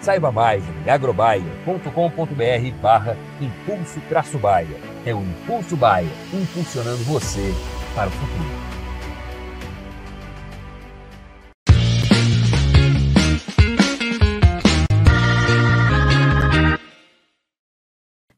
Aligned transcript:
Saiba 0.00 0.30
mais 0.30 0.62
em 0.64 0.90
agrobaia.com.br 0.90 2.80
barra 2.80 3.16
Impulso 3.40 4.00
Traço 4.08 4.38
Baia. 4.38 4.76
É 5.04 5.14
o 5.14 5.20
Impulso 5.20 5.76
Baia, 5.76 6.08
impulsionando 6.32 7.02
você 7.04 7.52
para 7.94 8.08
o 8.08 8.12
futuro. 8.12 8.68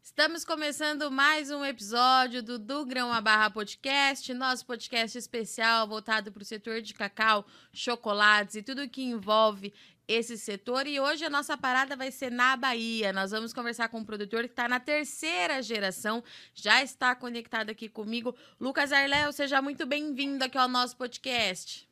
Estamos 0.03 0.45
começando 0.45 1.11
mais 1.11 1.51
um 1.51 1.65
episódio 1.65 2.43
do 2.43 2.59
Do 2.59 2.85
Grão 2.85 3.11
a 3.11 3.23
Barra 3.23 3.49
Podcast, 3.49 4.35
nosso 4.35 4.67
podcast 4.67 5.17
especial 5.17 5.89
voltado 5.89 6.31
para 6.31 6.43
o 6.43 6.45
setor 6.45 6.83
de 6.83 6.93
cacau, 6.93 7.47
chocolates 7.73 8.55
e 8.55 8.63
tudo 8.63 8.87
que 8.87 9.03
envolve 9.03 9.73
esse 10.11 10.37
setor. 10.37 10.87
E 10.87 10.99
hoje 10.99 11.25
a 11.25 11.31
nossa 11.31 11.57
parada 11.57 11.95
vai 11.95 12.11
ser 12.11 12.31
na 12.31 12.57
Bahia. 12.57 13.13
Nós 13.13 13.31
vamos 13.31 13.53
conversar 13.53 13.89
com 13.89 13.99
um 13.99 14.05
produtor 14.05 14.43
que 14.43 14.51
está 14.51 14.69
na 14.69 14.81
terceira 14.81 15.63
geração, 15.63 16.23
já 16.53 16.83
está 16.83 17.15
conectado 17.15 17.71
aqui 17.71 17.89
comigo. 17.89 18.35
Lucas 18.61 18.93
Arléo, 18.93 19.33
seja 19.33 19.63
muito 19.63 19.87
bem-vindo 19.87 20.45
aqui 20.45 20.59
ao 20.59 20.69
nosso 20.69 20.97
podcast. 20.97 21.89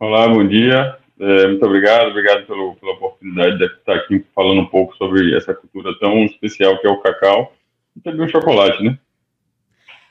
Olá, 0.00 0.28
bom 0.28 0.46
dia. 0.46 0.98
É, 1.18 1.46
muito 1.46 1.64
obrigado, 1.64 2.08
obrigado 2.08 2.46
pelo, 2.46 2.74
pela 2.76 2.92
oportunidade 2.92 3.58
de 3.58 3.64
estar 3.64 3.94
aqui 3.94 4.24
falando 4.34 4.62
um 4.62 4.66
pouco 4.66 4.94
sobre 4.96 5.34
essa 5.34 5.54
cultura 5.54 5.96
tão 5.98 6.24
especial 6.24 6.78
que 6.80 6.86
é 6.86 6.90
o 6.90 7.00
cacau 7.00 7.54
e 7.96 8.00
também 8.00 8.26
o 8.26 8.28
chocolate, 8.28 8.82
né? 8.82 8.98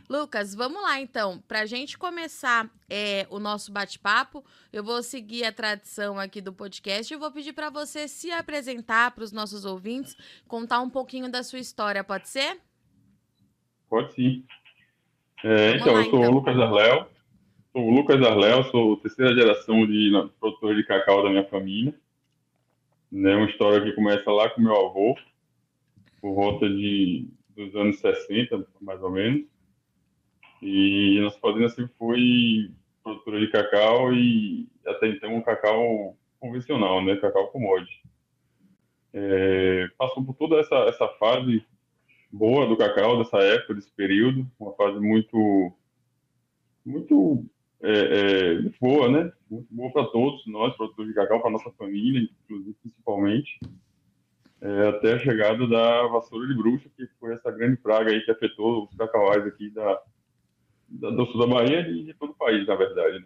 Lucas, 0.09 0.53
vamos 0.53 0.81
lá 0.81 0.99
então. 0.99 1.41
Para 1.47 1.61
a 1.61 1.65
gente 1.65 1.97
começar 1.97 2.69
é, 2.89 3.25
o 3.29 3.39
nosso 3.39 3.71
bate-papo, 3.71 4.43
eu 4.71 4.83
vou 4.83 5.01
seguir 5.01 5.43
a 5.43 5.51
tradição 5.51 6.19
aqui 6.19 6.41
do 6.41 6.53
podcast 6.53 7.13
e 7.13 7.17
vou 7.17 7.31
pedir 7.31 7.53
para 7.53 7.69
você 7.69 8.07
se 8.07 8.31
apresentar 8.31 9.11
para 9.11 9.23
os 9.23 9.31
nossos 9.31 9.65
ouvintes, 9.65 10.15
contar 10.47 10.81
um 10.81 10.89
pouquinho 10.89 11.29
da 11.31 11.43
sua 11.43 11.59
história, 11.59 12.03
pode 12.03 12.29
ser? 12.29 12.59
Pode 13.89 14.13
sim. 14.13 14.43
É, 15.43 15.75
então, 15.75 15.93
lá, 15.93 15.99
eu 15.99 16.09
sou 16.09 16.19
então. 16.19 16.31
o 16.31 16.35
Lucas 16.35 16.57
Arléo, 16.57 17.07
Sou 17.75 17.89
o 17.89 17.91
Lucas 17.91 18.21
Arléo, 18.21 18.63
sou 18.71 18.95
terceira 18.95 19.35
geração 19.35 19.85
de 19.85 20.09
produtor 20.39 20.75
de 20.77 20.85
cacau 20.85 21.21
da 21.21 21.29
minha 21.29 21.43
família. 21.43 21.93
É 23.11 23.15
né, 23.17 23.35
uma 23.35 23.49
história 23.49 23.81
que 23.81 23.91
começa 23.91 24.31
lá 24.31 24.49
com 24.49 24.61
meu 24.61 24.73
avô, 24.73 25.13
por 26.21 26.33
volta 26.33 26.69
de, 26.69 27.27
dos 27.53 27.75
anos 27.75 27.99
60, 27.99 28.65
mais 28.79 29.03
ou 29.03 29.11
menos. 29.11 29.45
E 30.65 31.19
nossa 31.21 31.37
fazenda 31.37 31.69
sempre 31.69 31.93
foi 31.95 32.71
produtora 33.03 33.39
de 33.39 33.51
cacau 33.51 34.11
e 34.11 34.67
até 34.83 35.07
então 35.09 35.35
um 35.35 35.41
cacau 35.41 36.17
convencional, 36.39 37.05
né, 37.05 37.15
cacau 37.17 37.49
commodity. 37.49 38.01
É, 39.13 39.87
passou 39.95 40.25
por 40.25 40.33
toda 40.33 40.59
essa, 40.59 40.75
essa 40.75 41.07
fase 41.19 41.63
boa 42.31 42.65
do 42.65 42.75
cacau, 42.75 43.19
dessa 43.19 43.37
época, 43.37 43.75
desse 43.75 43.91
período, 43.91 44.49
uma 44.59 44.73
fase 44.73 44.99
muito 44.99 45.71
muito 46.83 47.45
é, 47.83 47.91
é, 47.91 48.53
muito 48.59 48.77
boa, 48.81 49.07
né? 49.07 49.31
Muito 49.47 49.67
boa 49.69 49.91
para 49.91 50.05
todos 50.05 50.45
nós, 50.47 50.75
produtores 50.75 51.11
de 51.11 51.15
cacau, 51.15 51.41
para 51.41 51.51
nossa 51.51 51.71
família, 51.73 52.27
inclusive, 52.43 52.75
principalmente, 52.81 53.59
é, 54.61 54.87
até 54.87 55.13
a 55.13 55.19
chegada 55.19 55.67
da 55.67 56.07
vassoura 56.07 56.47
de 56.47 56.55
bruxa, 56.55 56.89
que 56.97 57.05
foi 57.19 57.33
essa 57.33 57.51
grande 57.51 57.77
praga 57.77 58.09
aí 58.11 58.21
que 58.21 58.31
afetou 58.31 58.85
os 58.85 58.95
cacauais 58.95 59.45
aqui 59.45 59.69
da, 59.69 60.01
do 60.87 61.25
sul 61.27 61.39
da 61.39 61.47
Bahia 61.47 61.81
e 61.87 62.03
de 62.03 62.13
todo 62.13 62.31
o 62.31 62.35
país, 62.35 62.65
na 62.67 62.75
verdade, 62.75 63.19
né? 63.19 63.25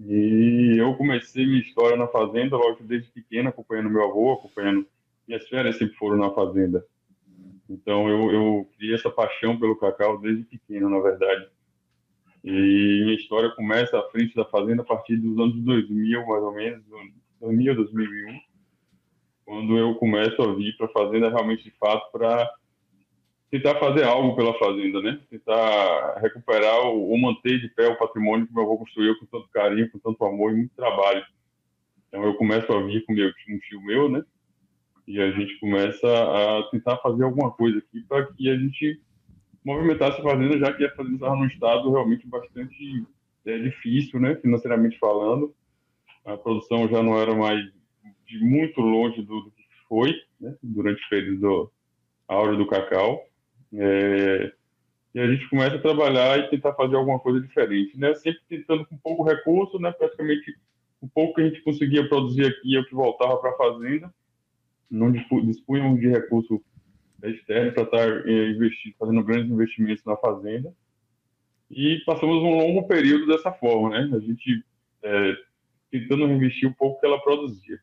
E 0.00 0.76
eu 0.78 0.94
comecei 0.96 1.46
minha 1.46 1.60
história 1.60 1.96
na 1.96 2.08
fazenda, 2.08 2.56
logo 2.56 2.82
desde 2.82 3.10
pequeno, 3.10 3.50
acompanhando 3.50 3.90
meu 3.90 4.04
avô, 4.04 4.32
acompanhando 4.32 4.86
minhas 5.26 5.48
férias 5.48 5.76
sempre 5.76 5.94
foram 5.96 6.16
na 6.16 6.30
fazenda. 6.30 6.84
Então 7.68 8.08
eu, 8.08 8.32
eu 8.32 8.68
criei 8.76 8.94
essa 8.94 9.10
paixão 9.10 9.58
pelo 9.58 9.76
cacau 9.76 10.18
desde 10.18 10.44
pequeno, 10.44 10.88
na 10.88 11.00
verdade. 11.00 11.48
E 12.42 12.50
minha 12.50 13.14
história 13.14 13.50
começa 13.50 13.98
à 13.98 14.02
frente 14.10 14.34
da 14.34 14.44
fazenda 14.44 14.82
a 14.82 14.84
partir 14.84 15.16
dos 15.16 15.38
anos 15.38 15.56
2000, 15.62 16.26
mais 16.26 16.42
ou 16.42 16.52
menos, 16.52 16.82
2000, 17.40 17.76
2001, 17.76 18.40
quando 19.44 19.78
eu 19.78 19.94
começo 19.94 20.42
a 20.42 20.54
vir 20.54 20.76
para 20.76 20.86
a 20.86 20.90
fazenda 20.92 21.28
realmente 21.28 21.62
de 21.62 21.70
fato 21.72 22.10
para 22.10 22.52
tentar 23.52 23.78
fazer 23.78 24.04
algo 24.04 24.34
pela 24.34 24.58
fazenda, 24.58 25.02
né? 25.02 25.20
Tentar 25.28 26.14
recuperar 26.22 26.86
ou, 26.86 27.18
manter 27.18 27.60
de 27.60 27.68
pé 27.68 27.86
o 27.86 27.98
patrimônio 27.98 28.46
que 28.46 28.54
meu 28.54 28.62
avô 28.62 28.78
construiu 28.78 29.14
com 29.18 29.26
tanto 29.26 29.46
carinho, 29.50 29.90
com 29.90 29.98
tanto 29.98 30.24
amor 30.24 30.52
e 30.52 30.56
muito 30.56 30.74
trabalho. 30.74 31.22
Então 32.08 32.24
eu 32.24 32.34
começo 32.34 32.72
a 32.72 32.82
vir 32.82 33.04
com 33.04 33.12
meu, 33.12 33.28
um 33.28 33.58
tio 33.58 33.82
meu, 33.82 34.08
né? 34.08 34.24
E 35.06 35.20
a 35.20 35.30
gente 35.32 35.60
começa 35.60 36.06
a 36.06 36.62
tentar 36.70 36.96
fazer 36.96 37.24
alguma 37.24 37.50
coisa 37.50 37.76
aqui 37.76 38.00
para 38.08 38.24
que 38.32 38.48
a 38.48 38.56
gente 38.56 38.98
movimentar 39.62 40.12
essa 40.12 40.22
fazenda, 40.22 40.58
já 40.58 40.72
que 40.72 40.86
a 40.86 40.94
fazenda 40.94 41.16
estava 41.16 41.36
num 41.36 41.46
estado 41.46 41.90
realmente 41.90 42.26
bastante 42.26 43.04
é, 43.44 43.58
difícil, 43.58 44.18
né, 44.18 44.34
financeiramente 44.36 44.98
falando. 44.98 45.54
A 46.24 46.38
produção 46.38 46.88
já 46.88 47.02
não 47.02 47.20
era 47.20 47.34
mais 47.34 47.60
de 48.26 48.38
muito 48.38 48.80
longe 48.80 49.20
do, 49.20 49.42
do 49.42 49.50
que 49.50 49.62
foi 49.86 50.14
né, 50.40 50.56
durante 50.62 51.04
o 51.04 51.08
período 51.10 51.72
áureo 52.26 52.56
do 52.56 52.66
cacau. 52.66 53.26
É, 53.74 54.52
e 55.14 55.20
a 55.20 55.26
gente 55.26 55.48
começa 55.48 55.76
a 55.76 55.82
trabalhar 55.82 56.38
e 56.38 56.50
tentar 56.50 56.72
fazer 56.74 56.96
alguma 56.96 57.18
coisa 57.18 57.40
diferente, 57.40 57.98
né? 57.98 58.14
Sempre 58.14 58.40
tentando 58.48 58.86
com 58.86 58.96
pouco 58.96 59.22
recurso, 59.22 59.78
né? 59.78 59.92
Praticamente 59.92 60.56
o 61.00 61.08
pouco 61.08 61.34
que 61.34 61.40
a 61.42 61.48
gente 61.48 61.62
conseguia 61.62 62.08
produzir 62.08 62.46
aqui 62.46 62.76
é 62.76 62.80
o 62.80 62.86
que 62.86 62.94
voltava 62.94 63.36
para 63.38 63.50
a 63.50 63.56
fazenda. 63.56 64.12
Não 64.90 65.10
dispunham 65.10 65.96
de 65.96 66.08
recurso 66.08 66.62
externo 67.22 67.72
para 67.72 67.82
estar 67.82 68.28
eh, 68.28 68.50
investindo, 68.50 68.94
fazendo 68.98 69.24
grandes 69.24 69.50
investimentos 69.50 70.04
na 70.04 70.16
fazenda. 70.16 70.74
E 71.70 72.00
passamos 72.04 72.36
um 72.36 72.56
longo 72.56 72.86
período 72.86 73.26
dessa 73.26 73.52
forma, 73.52 73.90
né? 73.90 74.16
A 74.16 74.20
gente 74.20 74.64
é, 75.02 75.36
tentando 75.90 76.26
reinvestir 76.26 76.68
um 76.68 76.72
pouco 76.72 77.00
que 77.00 77.06
ela 77.06 77.20
produzia. 77.20 77.78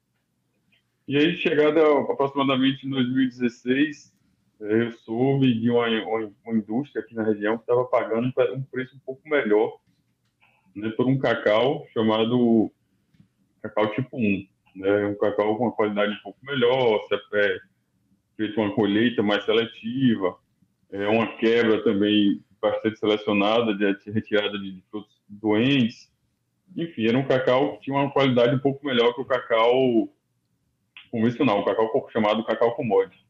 E 1.07 1.17
aí, 1.17 1.35
chegada 1.37 1.81
aproximadamente 2.11 2.85
em 2.85 2.89
2016, 2.89 4.07
eh, 4.07 4.18
eu 4.59 4.91
soube 4.91 5.53
de 5.59 5.69
uma, 5.69 5.87
uma, 5.87 6.57
indústria 6.57 7.01
aqui 7.01 7.15
na 7.15 7.23
região 7.23 7.57
que 7.57 7.63
estava 7.63 7.85
pagando 7.85 8.27
um 8.27 8.61
preço 8.63 8.95
um 8.95 8.99
pouco 8.99 9.21
melhor 9.27 9.79
né, 10.75 10.89
por 10.89 11.07
um 11.07 11.17
cacau 11.17 11.87
chamado 11.93 12.69
cacau 13.61 13.91
tipo 13.93 14.17
1. 14.17 14.47
Né, 14.75 15.05
um 15.07 15.15
cacau 15.15 15.57
com 15.57 15.63
uma 15.63 15.71
qualidade 15.71 16.11
um 16.11 16.21
pouco 16.21 16.39
melhor, 16.43 16.99
é, 17.33 17.59
feito 18.35 18.59
uma 18.59 18.73
colheita 18.73 19.23
mais 19.23 19.43
seletiva, 19.45 20.37
é, 20.91 21.07
uma 21.07 21.37
quebra 21.37 21.83
também 21.83 22.43
bastante 22.61 22.99
selecionada 22.99 23.73
de 23.73 24.11
retirada 24.11 24.59
de 24.59 24.83
frutos 24.91 25.15
doentes. 25.27 26.11
Enfim, 26.75 27.07
era 27.07 27.17
um 27.17 27.25
cacau 27.25 27.77
que 27.77 27.85
tinha 27.85 27.95
uma 27.95 28.11
qualidade 28.11 28.55
um 28.55 28.59
pouco 28.59 28.85
melhor 28.85 29.13
que 29.13 29.21
o 29.21 29.25
cacau 29.25 30.09
convencional, 31.09 31.61
o 31.61 31.65
cacau 31.65 32.07
chamado 32.11 32.45
cacau 32.45 32.75
commodity. 32.75 33.28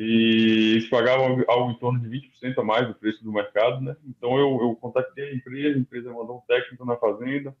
E 0.00 0.74
eles 0.74 0.88
pagavam 0.88 1.42
algo 1.48 1.72
em 1.72 1.78
torno 1.80 1.98
de 1.98 2.08
20% 2.08 2.56
a 2.56 2.62
mais 2.62 2.86
do 2.86 2.94
preço 2.94 3.24
do 3.24 3.32
mercado, 3.32 3.80
né? 3.80 3.96
Então 4.06 4.38
eu, 4.38 4.56
eu 4.60 4.76
contatei 4.76 5.30
a 5.30 5.34
empresa, 5.34 5.76
a 5.76 5.80
empresa 5.80 6.12
mandou 6.12 6.36
um 6.36 6.40
técnico 6.46 6.84
na 6.84 6.96
fazenda, 6.96 7.52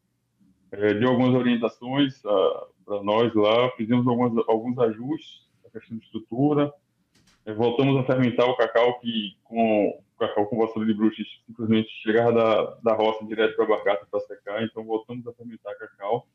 é, 0.70 0.94
deu 0.94 1.08
algumas 1.08 1.34
orientações 1.34 2.24
ah, 2.24 2.66
para 2.86 3.02
nós 3.02 3.34
lá, 3.34 3.72
fizemos 3.72 4.06
algumas, 4.06 4.44
alguns 4.46 4.78
ajustes 4.78 5.48
a 5.66 5.70
questão 5.70 5.98
de 5.98 6.04
estrutura. 6.04 6.72
É, 7.44 7.52
voltamos 7.52 7.96
a 7.96 8.04
fermentar 8.04 8.48
o 8.48 8.56
cacau 8.56 9.00
que 9.00 9.36
com 9.42 9.88
o 9.88 10.18
cacau 10.20 10.46
com 10.46 10.58
vassoura 10.58 10.86
de 10.86 10.94
bruxa 10.94 11.24
simplesmente 11.44 11.88
chegava 12.04 12.32
da, 12.32 12.64
da 12.84 12.94
roça 12.94 13.26
direto 13.26 13.56
para 13.56 13.64
a 13.64 13.68
barcaça 13.68 14.06
para 14.08 14.20
secar, 14.20 14.62
então 14.62 14.84
voltamos 14.84 15.26
a 15.26 15.32
fermentar 15.32 15.76
cacau. 15.76 16.28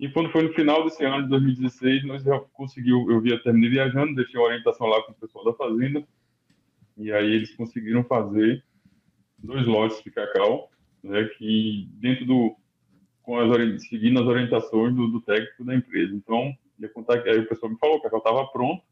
E 0.00 0.08
quando 0.08 0.32
foi 0.32 0.44
no 0.44 0.54
final 0.54 0.82
desse 0.82 1.04
ano, 1.04 1.24
de 1.24 1.28
2016, 1.28 2.06
nós 2.06 2.22
já 2.22 2.40
conseguiu, 2.54 3.10
eu 3.10 3.20
via, 3.20 3.38
terminei 3.42 3.68
viajando, 3.68 4.14
deixei 4.14 4.40
a 4.40 4.44
orientação 4.44 4.86
lá 4.86 5.02
com 5.02 5.12
o 5.12 5.14
pessoal 5.14 5.44
da 5.44 5.52
fazenda, 5.52 6.02
e 6.96 7.12
aí 7.12 7.30
eles 7.30 7.54
conseguiram 7.54 8.02
fazer 8.04 8.64
dois 9.36 9.66
lotes 9.66 10.02
de 10.02 10.10
cacau, 10.10 10.70
né, 11.02 11.24
que 11.36 11.86
dentro 11.92 12.24
do, 12.24 12.56
com 13.20 13.38
as, 13.38 13.88
seguindo 13.88 14.18
as 14.20 14.26
orientações 14.26 14.94
do, 14.94 15.06
do 15.06 15.20
técnico 15.20 15.66
da 15.66 15.74
empresa. 15.74 16.14
Então, 16.14 16.50
eu 16.80 16.88
contaktei, 16.88 17.34
aí 17.34 17.38
o 17.40 17.48
pessoal 17.48 17.70
me 17.70 17.78
falou 17.78 18.00
que 18.00 18.06
o 18.06 18.10
cacau 18.10 18.20
estava 18.20 18.50
pronto, 18.50 18.82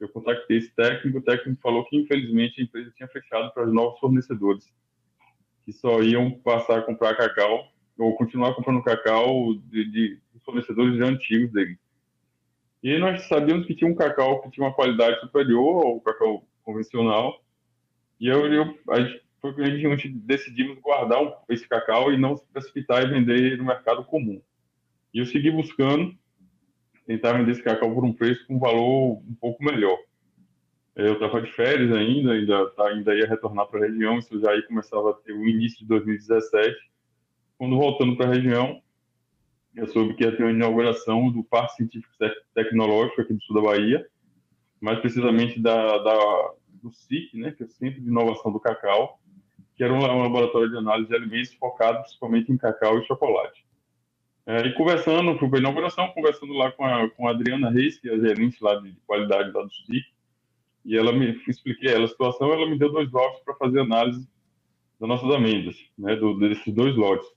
eu 0.00 0.08
contactei 0.08 0.56
esse 0.56 0.74
técnico, 0.74 1.18
o 1.18 1.22
técnico 1.22 1.60
falou 1.60 1.84
que 1.84 1.98
infelizmente 1.98 2.62
a 2.62 2.64
empresa 2.64 2.90
tinha 2.96 3.08
fechado 3.08 3.52
para 3.52 3.66
os 3.66 3.74
novos 3.74 4.00
fornecedores, 4.00 4.72
que 5.66 5.72
só 5.74 6.02
iam 6.02 6.30
passar 6.30 6.78
a 6.78 6.82
comprar 6.82 7.14
cacau 7.14 7.70
ou 7.98 8.16
continuar 8.16 8.54
comprando 8.54 8.82
cacau 8.82 9.54
de, 9.54 9.84
de 9.84 10.18
fornecedores 10.44 11.00
antigos 11.00 11.52
dele. 11.52 11.78
E 12.82 12.98
nós 12.98 13.22
sabíamos 13.28 13.66
que 13.66 13.74
tinha 13.74 13.90
um 13.90 13.94
cacau 13.94 14.40
que 14.40 14.50
tinha 14.50 14.66
uma 14.66 14.74
qualidade 14.74 15.20
superior 15.20 15.84
ao 15.84 16.00
cacau 16.00 16.46
convencional. 16.62 17.42
E 18.18 18.28
eu, 18.28 18.46
eu 18.52 18.78
a 18.90 19.00
gente, 19.00 19.22
foi 19.40 19.54
que 19.54 19.62
a 19.62 19.76
gente 19.76 20.08
decidimos 20.08 20.78
guardar 20.78 21.20
esse 21.48 21.68
cacau 21.68 22.12
e 22.12 22.18
não 22.18 22.36
se 22.36 22.46
precipitar 22.52 23.02
e 23.02 23.10
vender 23.10 23.58
no 23.58 23.64
mercado 23.64 24.04
comum. 24.04 24.40
E 25.12 25.18
eu 25.18 25.26
segui 25.26 25.50
buscando 25.50 26.14
tentar 27.06 27.32
vender 27.32 27.52
esse 27.52 27.62
cacau 27.62 27.92
por 27.92 28.04
um 28.04 28.12
preço 28.12 28.46
com 28.46 28.56
um 28.56 28.58
valor 28.58 29.22
um 29.28 29.34
pouco 29.40 29.62
melhor. 29.62 29.98
Eu 30.94 31.14
estava 31.14 31.40
de 31.40 31.50
férias 31.52 31.92
ainda, 31.92 32.32
ainda, 32.32 32.72
ainda 32.78 33.14
ia 33.14 33.26
retornar 33.26 33.66
para 33.66 33.80
a 33.80 33.88
região, 33.88 34.18
isso 34.18 34.38
já 34.40 34.50
aí 34.50 34.62
começava 34.62 35.10
a 35.10 35.14
ter 35.14 35.32
o 35.32 35.48
início 35.48 35.78
de 35.78 35.86
2017 35.86 36.90
quando 37.60 37.76
voltando 37.76 38.16
para 38.16 38.24
a 38.24 38.32
região, 38.32 38.80
eu 39.74 39.86
soube 39.88 40.14
que 40.14 40.24
ia 40.24 40.36
ter 40.36 40.42
uma 40.42 40.52
inauguração 40.52 41.30
do 41.30 41.44
Parque 41.44 41.76
Científico 41.76 42.12
Tecnológico 42.54 43.20
aqui 43.20 43.32
do 43.32 43.42
sul 43.42 43.56
da 43.56 43.62
Bahia, 43.62 44.06
mais 44.80 44.98
precisamente 44.98 45.60
da, 45.60 45.98
da 45.98 46.52
do 46.82 46.90
SIC, 46.90 47.36
né, 47.36 47.52
que 47.52 47.62
é 47.62 47.66
o 47.66 47.70
Centro 47.70 48.00
de 48.00 48.08
Inovação 48.08 48.50
do 48.50 48.58
Cacau, 48.58 49.20
que 49.76 49.84
era 49.84 49.92
um, 49.92 49.98
um 49.98 50.22
laboratório 50.22 50.70
de 50.70 50.76
análise 50.76 51.08
de 51.08 51.16
alimentos 51.16 51.54
focado 51.54 52.00
principalmente 52.00 52.50
em 52.50 52.56
cacau 52.56 52.98
e 52.98 53.06
chocolate. 53.06 53.64
É, 54.46 54.66
e 54.66 54.74
conversando, 54.74 55.38
fui 55.38 55.48
para 55.48 55.58
a 55.58 55.60
inauguração, 55.60 56.08
conversando 56.08 56.52
lá 56.54 56.72
com 56.72 56.84
a, 56.84 57.08
com 57.10 57.28
a 57.28 57.30
Adriana 57.30 57.70
Reis, 57.70 57.98
que 57.98 58.08
é 58.08 58.14
a 58.14 58.18
gerente 58.18 58.62
lá 58.62 58.76
de, 58.76 58.92
de 58.92 59.00
qualidade 59.06 59.50
lá 59.52 59.62
do 59.62 59.72
SIC, 59.72 60.04
e 60.84 60.96
ela 60.96 61.12
me 61.12 61.40
expliquei 61.46 61.92
ela 61.92 62.06
a 62.06 62.08
situação, 62.08 62.52
ela 62.52 62.68
me 62.68 62.78
deu 62.78 62.90
dois 62.90 63.10
lotes 63.10 63.40
para 63.44 63.54
fazer 63.54 63.80
análise 63.80 64.26
das 64.98 65.08
nossas 65.08 65.30
amêndoas, 65.30 65.76
né, 65.96 66.16
do, 66.16 66.38
desses 66.38 66.74
dois 66.74 66.96
lotes. 66.96 67.28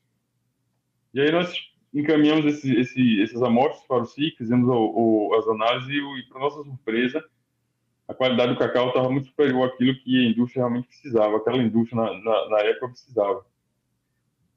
E 1.13 1.21
aí 1.21 1.31
nós 1.31 1.53
encaminhamos 1.93 2.45
esse, 2.45 2.73
esse, 2.75 3.21
essas 3.21 3.41
amostras 3.43 3.85
para 3.85 4.01
o 4.01 4.05
SIC, 4.05 4.37
fizemos 4.37 4.67
o, 4.67 4.73
o, 4.73 5.35
as 5.35 5.47
análises 5.47 5.89
e, 5.89 6.19
e 6.19 6.23
para 6.23 6.39
nossa 6.39 6.63
surpresa, 6.63 7.23
a 8.07 8.13
qualidade 8.13 8.53
do 8.53 8.59
cacau 8.59 8.87
estava 8.87 9.09
muito 9.09 9.27
superior 9.27 9.67
àquilo 9.67 9.95
que 9.99 10.25
a 10.25 10.29
indústria 10.29 10.61
realmente 10.61 10.87
precisava, 10.87 11.37
aquela 11.37 11.61
indústria 11.61 12.01
na, 12.01 12.13
na, 12.19 12.49
na 12.49 12.59
época 12.59 12.89
precisava. 12.89 13.45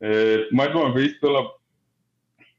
É, 0.01 0.51
mais 0.51 0.75
uma 0.75 0.93
vez, 0.93 1.15
pela, 1.19 1.55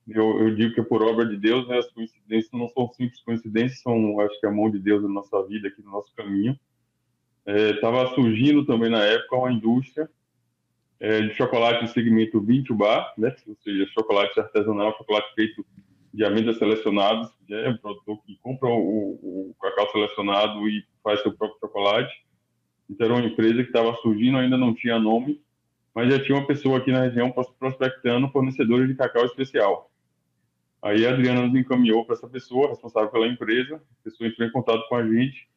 eu, 0.07 0.39
eu, 0.39 0.55
digo 0.55 0.73
que 0.73 0.81
é 0.81 0.83
por 0.83 1.01
obra 1.01 1.25
de 1.25 1.37
Deus, 1.37 1.67
né, 1.67 1.77
as 1.77 1.91
coincidências 1.91 2.51
não 2.53 2.69
são 2.69 2.87
simples 2.93 3.21
coincidências, 3.21 3.81
são, 3.81 4.19
acho 4.21 4.39
que, 4.39 4.45
a 4.45 4.51
mão 4.51 4.69
de 4.69 4.79
Deus 4.79 5.03
na 5.03 5.09
nossa 5.09 5.45
vida, 5.45 5.67
aqui 5.67 5.81
no 5.81 5.91
nosso 5.91 6.13
caminho. 6.15 6.57
Estava 7.45 8.01
é, 8.01 8.13
surgindo 8.13 8.65
também 8.65 8.89
na 8.89 9.03
época 9.03 9.37
uma 9.37 9.51
indústria 9.51 10.09
é, 10.99 11.21
de 11.21 11.33
chocolate 11.35 11.83
no 11.83 11.87
segmento 11.89 12.41
20 12.41 12.73
bar, 12.73 13.13
né? 13.17 13.35
ou 13.47 13.55
seja, 13.63 13.85
chocolate 13.87 14.39
artesanal, 14.39 14.95
chocolate 14.97 15.33
feito 15.35 15.65
de 16.13 16.25
amêndoas 16.25 16.57
selecionadas, 16.57 17.29
é 17.49 17.69
um 17.69 17.77
produtor 17.77 18.19
que 18.25 18.37
compra 18.41 18.69
o, 18.69 19.51
o, 19.51 19.55
cacau 19.61 19.91
selecionado 19.91 20.67
e 20.67 20.83
faz 21.03 21.21
seu 21.21 21.31
próprio 21.31 21.59
chocolate. 21.59 22.13
Então, 22.89 23.05
era 23.05 23.15
uma 23.15 23.25
empresa 23.25 23.61
que 23.61 23.69
estava 23.69 23.93
surgindo, 23.97 24.37
ainda 24.37 24.57
não 24.57 24.73
tinha 24.73 24.97
nome, 24.97 25.41
mas 25.93 26.11
já 26.11 26.23
tinha 26.23 26.37
uma 26.37 26.47
pessoa 26.47 26.79
aqui 26.79 26.91
na 26.91 27.03
região 27.03 27.31
prospectando 27.59 28.29
fornecedores 28.29 28.87
de 28.87 28.95
cacau 28.95 29.25
especial. 29.25 29.91
Aí 30.81 31.05
a 31.05 31.09
Adriana 31.09 31.45
nos 31.45 31.55
encaminhou 31.55 32.05
para 32.05 32.15
essa 32.15 32.27
pessoa, 32.27 32.69
responsável 32.69 33.09
pela 33.09 33.27
empresa, 33.27 33.75
a 33.75 34.03
pessoa 34.03 34.27
entrou 34.27 34.47
em 34.47 34.51
contato 34.51 34.87
com 34.87 34.95
a 34.95 35.03
gente, 35.03 35.47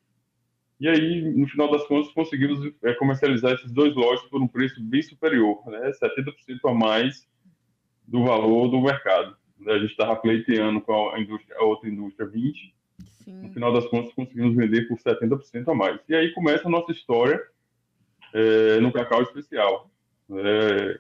e 0.80 0.88
aí, 0.88 1.20
no 1.36 1.46
final 1.46 1.70
das 1.70 1.86
contas, 1.86 2.10
conseguimos 2.12 2.72
é, 2.82 2.94
comercializar 2.94 3.52
esses 3.52 3.70
dois 3.70 3.94
lotes 3.94 4.26
por 4.30 4.40
um 4.40 4.48
preço 4.48 4.82
bem 4.82 5.02
superior, 5.02 5.62
né? 5.66 5.92
70% 6.02 6.58
a 6.64 6.72
mais 6.72 7.28
do 8.08 8.24
valor 8.24 8.68
do 8.68 8.80
mercado. 8.80 9.36
A 9.66 9.78
gente 9.78 9.90
estava 9.90 10.16
pleiteando 10.16 10.80
com 10.80 11.10
a, 11.10 11.20
indústria, 11.20 11.54
a 11.58 11.64
outra 11.64 11.86
indústria 11.86 12.26
20%, 12.26 12.54
Sim. 13.24 13.42
no 13.42 13.52
final 13.52 13.74
das 13.74 13.86
contas, 13.88 14.14
conseguimos 14.14 14.56
vender 14.56 14.88
por 14.88 14.98
70% 14.98 15.68
a 15.68 15.74
mais. 15.74 16.00
E 16.08 16.14
aí 16.14 16.32
começa 16.32 16.66
a 16.66 16.70
nossa 16.70 16.90
história 16.92 17.38
é, 18.32 18.80
no 18.80 18.90
cacau 18.90 19.20
especial. 19.20 19.90
É, 20.32 20.98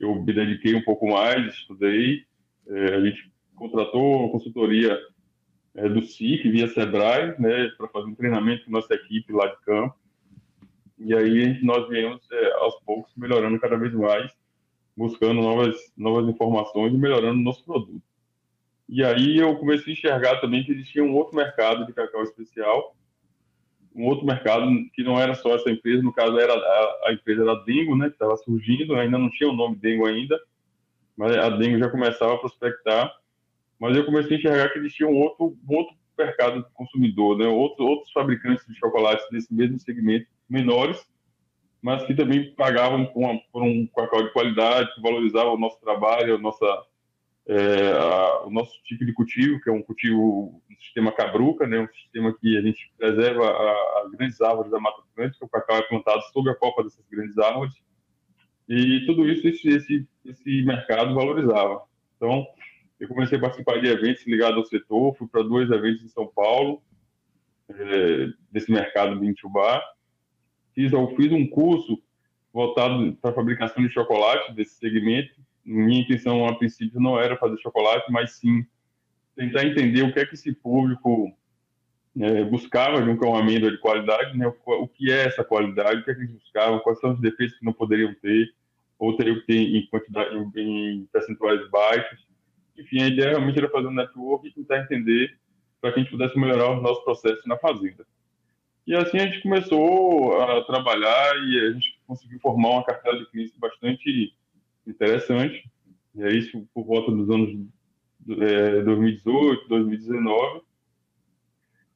eu 0.00 0.14
me 0.14 0.32
dediquei 0.32 0.74
um 0.74 0.82
pouco 0.82 1.06
mais, 1.10 1.52
estudei, 1.52 2.24
é, 2.68 2.94
a 2.94 3.00
gente 3.02 3.30
contratou 3.54 4.20
uma 4.20 4.30
consultoria 4.30 4.98
é, 5.76 5.88
do 5.88 6.02
CIF 6.02 6.48
via 6.50 6.68
Sebrae, 6.68 7.34
né, 7.38 7.68
para 7.76 7.88
fazer 7.88 8.06
um 8.06 8.14
treinamento 8.14 8.64
com 8.64 8.70
nossa 8.70 8.94
equipe 8.94 9.32
lá 9.32 9.46
de 9.46 9.60
campo. 9.62 9.94
E 10.98 11.14
aí 11.14 11.62
nós 11.62 11.88
viemos 11.88 12.20
é, 12.30 12.52
aos 12.54 12.76
poucos 12.80 13.12
melhorando 13.16 13.58
cada 13.58 13.76
vez 13.76 13.92
mais, 13.92 14.32
buscando 14.96 15.42
novas 15.42 15.76
novas 15.96 16.28
informações 16.28 16.94
e 16.94 16.96
melhorando 16.96 17.40
o 17.40 17.42
nosso 17.42 17.64
produto. 17.64 18.02
E 18.88 19.02
aí 19.02 19.38
eu 19.38 19.56
comecei 19.56 19.92
a 19.92 19.96
enxergar 19.96 20.40
também 20.40 20.62
que 20.62 20.72
existia 20.72 21.02
um 21.02 21.14
outro 21.14 21.36
mercado 21.36 21.84
de 21.86 21.92
cacau 21.92 22.22
especial, 22.22 22.94
um 23.94 24.06
outro 24.06 24.26
mercado 24.26 24.66
que 24.92 25.02
não 25.02 25.18
era 25.18 25.34
só 25.34 25.54
essa 25.54 25.70
empresa, 25.70 26.02
no 26.02 26.12
caso 26.12 26.38
era 26.38 26.52
a, 26.52 27.00
a 27.06 27.12
empresa 27.12 27.42
era 27.42 27.52
a 27.52 27.64
Dengo, 27.64 27.96
né, 27.96 28.08
que 28.08 28.14
estava 28.14 28.36
surgindo, 28.36 28.94
ainda 28.94 29.18
não 29.18 29.30
tinha 29.30 29.48
o 29.48 29.54
nome 29.54 29.76
Dengo 29.76 30.06
ainda, 30.06 30.38
mas 31.16 31.36
a 31.36 31.48
Dengo 31.48 31.78
já 31.78 31.88
começava 31.88 32.34
a 32.34 32.38
prospectar 32.38 33.12
mas 33.84 33.98
eu 33.98 34.06
comecei 34.06 34.36
a 34.36 34.38
enxergar 34.38 34.70
que 34.70 34.78
existia 34.78 35.06
um 35.06 35.14
outro, 35.14 35.58
outro 35.68 35.94
mercado 36.16 36.64
consumidor, 36.72 37.36
né? 37.36 37.46
Outro, 37.46 37.84
outros 37.84 38.10
fabricantes 38.12 38.66
de 38.66 38.74
chocolates 38.76 39.28
desse 39.30 39.52
mesmo 39.52 39.78
segmento, 39.78 40.26
menores, 40.48 41.06
mas 41.82 42.02
que 42.06 42.14
também 42.14 42.54
pagavam 42.54 43.04
por, 43.04 43.20
uma, 43.20 43.38
por 43.52 43.62
um 43.62 43.86
cacau 43.88 44.22
de 44.22 44.32
qualidade, 44.32 44.94
que 44.94 45.02
valorizavam 45.02 45.52
o 45.52 45.58
nosso 45.58 45.78
trabalho, 45.82 46.36
a 46.36 46.38
nossa, 46.38 46.64
é, 47.46 47.92
a, 47.92 48.46
o 48.46 48.50
nosso 48.50 48.72
tipo 48.84 49.04
de 49.04 49.12
cultivo, 49.12 49.60
que 49.60 49.68
é 49.68 49.72
um 49.72 49.82
cultivo 49.82 50.62
um 50.70 50.76
sistema 50.80 51.12
cabruca, 51.12 51.66
né? 51.66 51.80
um 51.80 51.88
sistema 51.88 52.34
que 52.40 52.56
a 52.56 52.62
gente 52.62 52.90
preserva 52.96 53.54
as 54.02 54.10
grandes 54.12 54.40
árvores 54.40 54.70
da 54.70 54.80
Mata 54.80 55.02
Atlântica, 55.12 55.44
o 55.44 55.48
cacau 55.50 55.76
é 55.76 55.82
plantado 55.82 56.22
sob 56.32 56.48
a 56.48 56.54
copa 56.54 56.84
dessas 56.84 57.04
grandes 57.10 57.36
árvores, 57.36 57.74
e 58.66 59.04
tudo 59.04 59.28
isso 59.28 59.46
esse, 59.46 59.68
esse, 59.68 60.08
esse 60.24 60.62
mercado 60.62 61.14
valorizava. 61.14 61.82
Então, 62.16 62.46
eu 63.00 63.08
comecei 63.08 63.38
a 63.38 63.40
participar 63.40 63.80
de 63.80 63.88
eventos 63.88 64.26
ligados 64.26 64.56
ao 64.56 64.64
setor, 64.64 65.14
fui 65.16 65.26
para 65.26 65.42
dois 65.42 65.70
eventos 65.70 66.02
em 66.02 66.08
São 66.08 66.26
Paulo, 66.26 66.82
é, 67.68 68.28
desse 68.50 68.70
mercado 68.70 69.18
de 69.18 69.26
intubá. 69.26 69.82
Fiz, 70.74 70.90
fiz 71.16 71.32
um 71.32 71.46
curso 71.46 72.02
voltado 72.52 73.16
para 73.20 73.30
a 73.30 73.34
fabricação 73.34 73.82
de 73.82 73.92
chocolate 73.92 74.52
desse 74.52 74.76
segmento. 74.76 75.34
Minha 75.64 76.02
intenção, 76.02 76.46
a 76.46 76.54
princípio, 76.54 77.00
não 77.00 77.18
era 77.18 77.36
fazer 77.36 77.58
chocolate, 77.58 78.10
mas 78.12 78.32
sim 78.32 78.64
tentar 79.34 79.64
entender 79.64 80.02
o 80.02 80.12
que 80.12 80.20
é 80.20 80.26
que 80.26 80.34
esse 80.34 80.52
público 80.52 81.32
é, 82.20 82.44
buscava 82.44 83.02
de 83.02 83.10
um 83.10 83.16
cão 83.16 83.34
amêndoa 83.34 83.70
de 83.70 83.78
qualidade, 83.78 84.36
né? 84.38 84.46
o, 84.46 84.54
o, 84.82 84.88
que 84.88 85.10
é 85.10 85.26
essa 85.26 85.42
qualidade, 85.42 86.00
o 86.00 86.04
que 86.04 86.10
é 86.10 86.14
que 86.14 86.20
eles 86.20 86.32
buscavam, 86.32 86.78
quais 86.78 87.00
são 87.00 87.12
os 87.12 87.20
defeitos 87.20 87.58
que 87.58 87.64
não 87.64 87.72
poderiam 87.72 88.14
ter, 88.14 88.54
ou 88.98 89.16
teriam 89.16 89.36
que 89.40 89.46
ter 89.46 89.58
em, 89.58 89.86
quantidade, 89.86 90.36
em, 90.36 91.00
em 91.00 91.06
percentuais 91.12 91.68
baixos. 91.70 92.24
Enfim, 92.76 93.02
a 93.02 93.08
ideia 93.08 93.30
realmente 93.30 93.58
era 93.58 93.70
fazer 93.70 93.86
um 93.86 93.94
network 93.94 94.48
e 94.48 94.52
tentar 94.52 94.80
entender 94.80 95.38
para 95.80 95.92
que 95.92 96.00
a 96.00 96.02
gente 96.02 96.12
pudesse 96.12 96.38
melhorar 96.38 96.76
os 96.76 96.82
nossos 96.82 97.04
processos 97.04 97.44
na 97.46 97.56
fazenda. 97.58 98.06
E 98.86 98.94
assim 98.94 99.18
a 99.18 99.26
gente 99.26 99.42
começou 99.42 100.40
a 100.40 100.62
trabalhar 100.64 101.36
e 101.36 101.60
a 101.60 101.72
gente 101.72 101.98
conseguiu 102.06 102.38
formar 102.40 102.70
uma 102.70 102.84
cartela 102.84 103.18
de 103.18 103.30
clientes 103.30 103.56
bastante 103.58 104.34
interessante. 104.86 105.70
E 106.14 106.22
é 106.22 106.32
isso 106.32 106.68
por 106.74 106.84
volta 106.84 107.10
dos 107.10 107.28
anos 107.30 107.66
é, 108.40 108.82
2018, 108.82 109.68
2019. 109.68 110.62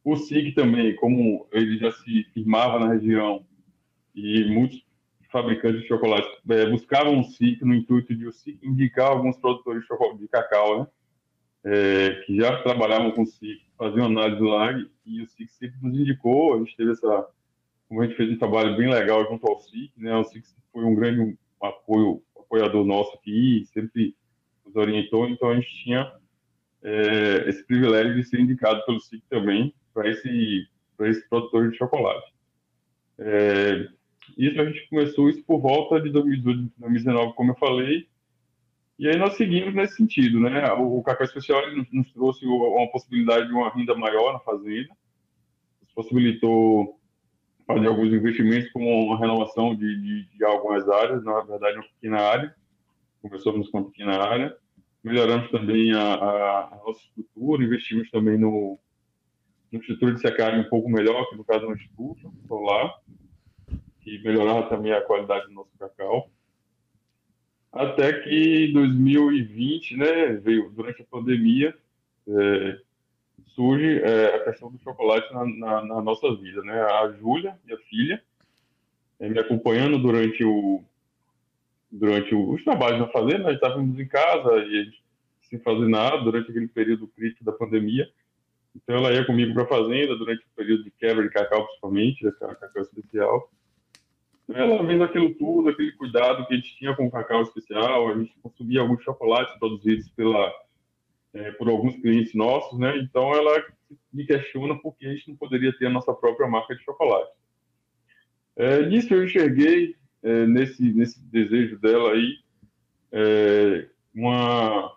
O 0.04 0.16
SIG 0.16 0.52
também, 0.52 0.96
como 0.96 1.46
ele 1.52 1.78
já 1.78 1.92
se 1.92 2.24
firmava 2.32 2.78
na 2.78 2.94
região 2.94 3.44
e 4.14 4.44
muitos 4.46 4.82
fabricantes 5.30 5.82
de 5.82 5.88
chocolate 5.88 6.28
é, 6.50 6.66
buscavam 6.70 7.20
o 7.20 7.24
SIC 7.24 7.62
no 7.62 7.74
intuito 7.74 8.14
de 8.14 8.26
o 8.26 8.32
SIC 8.32 8.58
indicar 8.62 9.08
alguns 9.08 9.36
produtores 9.36 9.84
de, 10.18 10.28
cacau, 10.28 10.80
né? 10.80 10.86
é, 11.64 12.22
que 12.24 12.36
já 12.36 12.62
trabalhavam 12.62 13.10
com 13.10 13.22
o 13.22 13.26
SIC, 13.26 13.60
faziam 13.76 14.06
análise 14.06 14.42
lá 14.42 14.72
e 15.04 15.22
o 15.22 15.28
SIC 15.28 15.48
sempre 15.50 15.78
nos 15.82 15.98
indicou, 15.98 16.54
a 16.54 16.58
gente 16.58 16.76
teve 16.76 16.92
essa, 16.92 17.26
como 17.88 18.00
a 18.00 18.06
gente 18.06 18.16
fez 18.16 18.30
um 18.30 18.38
trabalho 18.38 18.76
bem 18.76 18.90
legal 18.90 19.24
junto 19.28 19.46
ao 19.46 19.60
SIC, 19.60 19.92
né, 19.96 20.16
o 20.16 20.24
SIC 20.24 20.44
foi 20.72 20.84
um 20.84 20.94
grande 20.94 21.36
apoio, 21.62 22.22
apoiador 22.36 22.84
nosso 22.84 23.14
aqui, 23.16 23.64
sempre 23.72 24.14
nos 24.64 24.76
orientou, 24.76 25.28
então 25.28 25.50
a 25.50 25.54
gente 25.54 25.84
tinha 25.84 26.12
é, 26.82 27.48
esse 27.48 27.64
privilégio 27.66 28.14
de 28.14 28.24
ser 28.24 28.40
indicado 28.40 28.84
pelo 28.86 29.00
SIC 29.00 29.22
também 29.28 29.74
para 29.92 30.08
esse, 30.08 30.66
esse 31.00 31.28
produtor 31.28 31.70
de 31.70 31.76
chocolate. 31.76 32.32
É, 33.18 33.88
isso 34.36 34.60
a 34.60 34.64
gente 34.64 34.88
começou 34.88 35.28
isso 35.28 35.42
por 35.44 35.60
volta 35.60 36.00
de 36.00 36.10
2019, 36.10 37.34
como 37.34 37.52
eu 37.52 37.56
falei, 37.56 38.08
e 38.98 39.08
aí 39.08 39.16
nós 39.16 39.36
seguimos 39.36 39.74
nesse 39.74 39.94
sentido, 39.94 40.40
né? 40.40 40.72
O, 40.72 40.98
o 40.98 41.02
Cacau 41.02 41.24
Especial 41.24 41.62
nos 41.92 42.12
trouxe 42.12 42.44
uma 42.44 42.90
possibilidade 42.90 43.46
de 43.46 43.52
uma 43.52 43.70
renda 43.70 43.94
maior 43.94 44.32
na 44.32 44.40
fazenda, 44.40 44.88
nos 45.80 45.92
possibilitou 45.94 46.98
fazer 47.64 47.86
alguns 47.86 48.12
investimentos 48.12 48.70
como 48.72 48.88
uma 49.06 49.18
renovação 49.18 49.76
de, 49.76 50.00
de, 50.00 50.24
de 50.36 50.44
algumas 50.44 50.88
áreas, 50.88 51.22
na 51.22 51.40
verdade 51.42 51.76
uma 51.76 51.84
pequena 51.84 52.20
área, 52.20 52.54
começamos 53.22 53.68
com 53.68 53.78
uma 53.78 53.90
pequena 53.90 54.18
área, 54.20 54.56
melhoramos 55.04 55.50
também 55.50 55.92
a, 55.92 56.14
a, 56.14 56.60
a 56.72 56.80
nossa 56.84 57.00
estrutura, 57.00 57.62
investimos 57.62 58.10
também 58.10 58.38
no, 58.38 58.78
no 59.70 59.78
estrutura 59.80 60.14
de 60.14 60.20
secagem 60.20 60.60
um 60.60 60.68
pouco 60.68 60.88
melhor, 60.88 61.28
que 61.28 61.36
no 61.36 61.44
caso 61.44 61.64
é 61.64 61.68
uma 61.68 61.76
estufa 61.76 62.28
solar, 62.48 62.94
que 64.08 64.24
melhorava 64.24 64.68
também 64.68 64.92
a 64.92 65.02
qualidade 65.02 65.46
do 65.46 65.52
nosso 65.52 65.70
cacau. 65.78 66.30
Até 67.72 68.12
que 68.12 68.66
em 68.66 68.72
2020, 68.72 69.96
né, 69.96 70.26
veio 70.36 70.70
durante 70.70 71.02
a 71.02 71.04
pandemia, 71.04 71.76
é, 72.26 72.78
surge 73.54 74.00
é, 74.00 74.36
a 74.36 74.44
questão 74.44 74.70
do 74.70 74.78
chocolate 74.78 75.32
na, 75.32 75.44
na, 75.44 75.84
na, 75.84 76.02
nossa 76.02 76.34
vida, 76.36 76.62
né? 76.62 76.80
A 76.80 77.12
Júlia, 77.12 77.58
minha 77.64 77.78
filha, 77.90 78.22
é, 79.20 79.28
me 79.28 79.38
acompanhando 79.38 79.98
durante 79.98 80.44
o 80.44 80.82
durante 81.90 82.34
os 82.34 82.62
trabalhos 82.64 83.00
na 83.00 83.08
fazenda, 83.08 83.44
nós 83.44 83.54
estávamos 83.54 83.98
em 83.98 84.06
casa 84.06 84.56
e 84.56 84.78
a 84.78 84.84
gente 84.84 85.02
sem 85.48 85.58
fazer 85.60 85.88
nada 85.88 86.18
durante 86.18 86.50
aquele 86.50 86.68
período 86.68 87.08
crítico 87.08 87.44
da 87.44 87.52
pandemia. 87.52 88.06
Então 88.76 88.96
ela 88.96 89.12
ia 89.12 89.24
comigo 89.24 89.54
para 89.54 89.64
a 89.64 89.68
fazenda 89.68 90.14
durante 90.16 90.44
o 90.44 90.54
período 90.54 90.84
de 90.84 90.90
quebra 90.90 91.22
de 91.22 91.30
cacau, 91.30 91.64
principalmente, 91.64 92.22
da 92.24 92.54
cacau 92.54 92.82
especial. 92.82 93.50
Ela 94.50 94.82
vendo 94.82 95.04
aquilo 95.04 95.34
tudo, 95.34 95.68
aquele 95.68 95.92
cuidado 95.92 96.46
que 96.46 96.54
a 96.54 96.56
gente 96.56 96.76
tinha 96.76 96.96
com 96.96 97.06
o 97.06 97.10
cacau 97.10 97.42
especial, 97.42 98.08
a 98.08 98.18
gente 98.18 98.34
consumia 98.42 98.80
alguns 98.80 99.02
chocolates 99.02 99.54
produzidos 99.58 100.08
pela, 100.10 100.50
é, 101.34 101.52
por 101.52 101.68
alguns 101.68 101.94
clientes 101.96 102.34
nossos, 102.34 102.78
né? 102.78 102.96
Então 102.98 103.34
ela 103.34 103.62
me 104.12 104.24
questiona 104.24 104.74
por 104.74 104.96
que 104.96 105.06
a 105.06 105.12
gente 105.12 105.28
não 105.28 105.36
poderia 105.36 105.76
ter 105.76 105.86
a 105.86 105.90
nossa 105.90 106.14
própria 106.14 106.48
marca 106.48 106.74
de 106.74 106.82
chocolate. 106.82 107.30
É, 108.56 108.86
nisso 108.86 109.12
eu 109.12 109.24
enxerguei, 109.24 109.94
é, 110.22 110.46
nesse, 110.46 110.82
nesse 110.94 111.22
desejo 111.26 111.78
dela 111.78 112.12
aí, 112.12 112.38
é, 113.12 113.88
uma, 114.14 114.96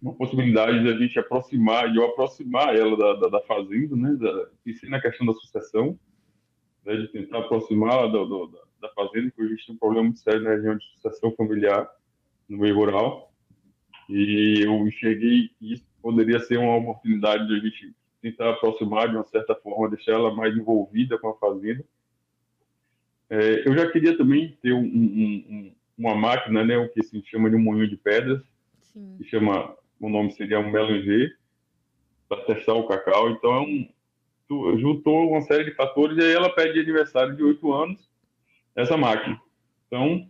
uma 0.00 0.14
possibilidade 0.14 0.80
de 0.82 0.88
a 0.88 0.96
gente 0.96 1.18
aproximar, 1.18 1.90
de 1.90 1.98
eu 1.98 2.06
aproximar 2.06 2.76
ela 2.76 2.96
da, 2.96 3.14
da, 3.14 3.28
da 3.28 3.40
fazenda, 3.42 3.96
né? 3.96 4.16
Da, 4.20 4.48
na 4.88 5.00
questão 5.00 5.26
da 5.26 5.32
sucessão 5.32 5.98
né, 6.84 6.96
de 6.96 7.08
tentar 7.08 7.38
aproximá-la 7.38 8.06
da 8.06 8.88
fazenda, 8.94 9.30
porque 9.30 9.42
a 9.42 9.48
gente 9.48 9.66
tem 9.66 9.74
um 9.74 9.78
problema 9.78 10.04
muito 10.04 10.18
sério 10.18 10.42
na 10.42 10.50
região 10.50 10.76
de 10.76 10.84
sucessão 10.84 11.32
familiar, 11.36 11.88
no 12.48 12.58
meio 12.58 12.74
rural. 12.74 13.32
E 14.08 14.60
eu 14.62 14.86
enxerguei 14.86 15.50
que 15.58 15.74
isso 15.74 15.86
poderia 16.02 16.40
ser 16.40 16.58
uma 16.58 16.76
oportunidade 16.76 17.46
de 17.46 17.54
a 17.54 17.58
gente 17.58 17.94
tentar 18.20 18.50
aproximar 18.50 19.08
de 19.08 19.16
uma 19.16 19.24
certa 19.24 19.54
forma, 19.54 19.90
deixar 19.90 20.12
ela 20.12 20.34
mais 20.34 20.56
envolvida 20.56 21.18
com 21.18 21.28
a 21.28 21.34
fazenda. 21.34 21.84
É, 23.30 23.66
eu 23.66 23.74
já 23.74 23.90
queria 23.90 24.16
também 24.16 24.56
ter 24.62 24.72
um, 24.72 24.84
um, 24.84 25.74
uma 25.96 26.14
máquina, 26.14 26.64
né, 26.64 26.76
o 26.76 26.88
que 26.88 27.02
se 27.02 27.22
chama 27.24 27.48
de 27.48 27.56
um 27.56 27.60
moinho 27.60 27.88
de 27.88 27.96
pedras, 27.96 28.42
Sim. 28.80 29.16
que 29.18 29.24
chama, 29.24 29.74
o 29.98 30.08
nome 30.08 30.32
seria 30.32 30.60
um 30.60 30.70
melanger, 30.70 31.36
para 32.28 32.44
testar 32.44 32.74
o 32.74 32.86
cacau. 32.86 33.30
Então 33.30 33.54
é 33.54 33.60
um, 33.60 33.88
juntou 34.78 35.30
uma 35.30 35.42
série 35.42 35.64
de 35.64 35.74
fatores 35.74 36.16
e 36.16 36.20
aí 36.20 36.32
ela 36.32 36.54
pede 36.54 36.80
aniversário 36.80 37.36
de 37.36 37.42
oito 37.42 37.72
anos 37.72 38.08
essa 38.74 38.96
máquina. 38.96 39.40
Então, 39.86 40.26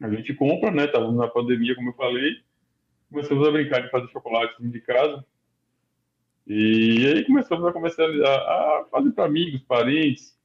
a 0.00 0.10
gente 0.10 0.34
compra, 0.34 0.70
né? 0.70 0.84
Estávamos 0.84 1.16
na 1.16 1.28
pandemia, 1.28 1.74
como 1.74 1.90
eu 1.90 1.94
falei, 1.94 2.36
começamos 3.10 3.46
a 3.46 3.50
brincar 3.50 3.82
de 3.82 3.90
fazer 3.90 4.08
chocolate 4.08 4.54
de 4.60 4.80
casa. 4.80 5.24
E 6.46 7.06
aí 7.06 7.24
começamos 7.24 7.64
a 7.66 7.72
comercializar, 7.72 8.36
a 8.36 8.86
fazer 8.90 9.12
para 9.12 9.26
amigos, 9.26 9.62
parentes, 9.62 10.36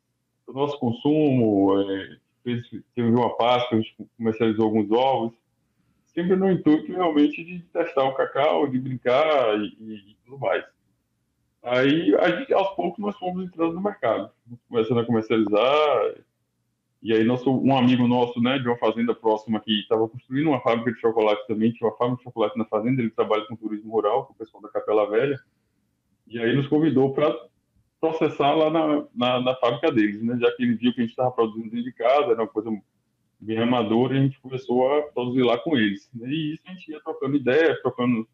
o 0.46 0.54
nosso 0.54 0.78
consumo. 0.78 1.82
É, 1.82 2.18
fez, 2.44 2.66
teve 2.96 3.10
uma 3.10 3.36
Páscoa, 3.36 3.78
a 3.78 3.82
gente 3.82 3.96
comercializou 4.16 4.66
alguns 4.66 4.92
ovos, 4.92 5.34
sempre 6.14 6.36
no 6.36 6.50
intuito 6.52 6.92
realmente 6.92 7.44
de 7.44 7.60
testar 7.74 8.06
o 8.06 8.14
cacau, 8.14 8.68
de 8.68 8.80
brincar 8.80 9.60
e, 9.60 9.66
e 9.80 10.18
tudo 10.24 10.40
mais. 10.40 10.64
Aí, 11.78 12.16
a 12.16 12.30
gente, 12.32 12.54
aos 12.54 12.70
poucos, 12.76 13.00
nós 13.00 13.16
fomos 13.18 13.46
entrando 13.46 13.74
no 13.74 13.82
mercado, 13.82 14.32
começando 14.68 15.00
a 15.00 15.06
comercializar. 15.06 16.16
E 17.04 17.14
aí, 17.14 17.24
nosso, 17.24 17.52
um 17.52 17.78
amigo 17.78 18.08
nosso, 18.08 18.42
né, 18.42 18.58
de 18.58 18.68
uma 18.68 18.78
fazenda 18.78 19.14
próxima 19.14 19.60
que 19.60 19.82
estava 19.82 20.08
construindo 20.10 20.48
uma 20.48 20.60
fábrica 20.62 20.92
de 20.92 21.00
chocolate 21.00 21.46
também, 21.48 21.72
tinha 21.72 21.88
uma 21.88 21.96
fábrica 21.96 22.18
de 22.18 22.24
chocolate 22.24 22.58
na 22.58 22.66
fazenda, 22.66 23.02
ele 23.02 23.12
trabalha 23.12 23.46
com 23.46 23.56
turismo 23.56 23.92
rural, 23.92 24.26
com 24.26 24.34
o 24.34 24.36
pessoal 24.36 24.64
da 24.64 24.70
Capela 24.70 25.08
Velha. 25.10 25.40
E 26.26 26.40
aí, 26.40 26.56
nos 26.56 26.68
convidou 26.68 27.14
para 27.14 27.34
processar 28.02 28.56
lá 28.56 28.70
na, 28.72 29.06
na, 29.14 29.42
na, 29.42 29.56
fábrica 29.56 29.92
deles, 29.92 30.22
né, 30.24 30.38
já 30.40 30.52
que 30.56 30.64
ele 30.64 30.76
viu 30.76 30.94
que 30.94 31.02
a 31.02 31.04
gente 31.04 31.12
estava 31.12 31.32
produzindo 31.32 31.70
dentro 31.70 31.84
de 31.84 31.94
casa, 31.94 32.32
era 32.32 32.42
uma 32.42 32.48
coisa 32.48 32.72
bem 33.40 33.60
amadora, 33.60 34.16
e 34.16 34.18
a 34.18 34.22
gente 34.24 34.40
começou 34.42 34.92
a 34.92 35.04
produzir 35.04 35.44
lá 35.44 35.58
com 35.60 35.78
eles. 35.78 36.10
E 36.22 36.54
isso 36.54 36.64
a 36.66 36.72
gente 36.72 36.92
ia 36.92 37.00
trocando 37.02 37.38
ideias, 37.38 37.80
trocando 37.82 38.28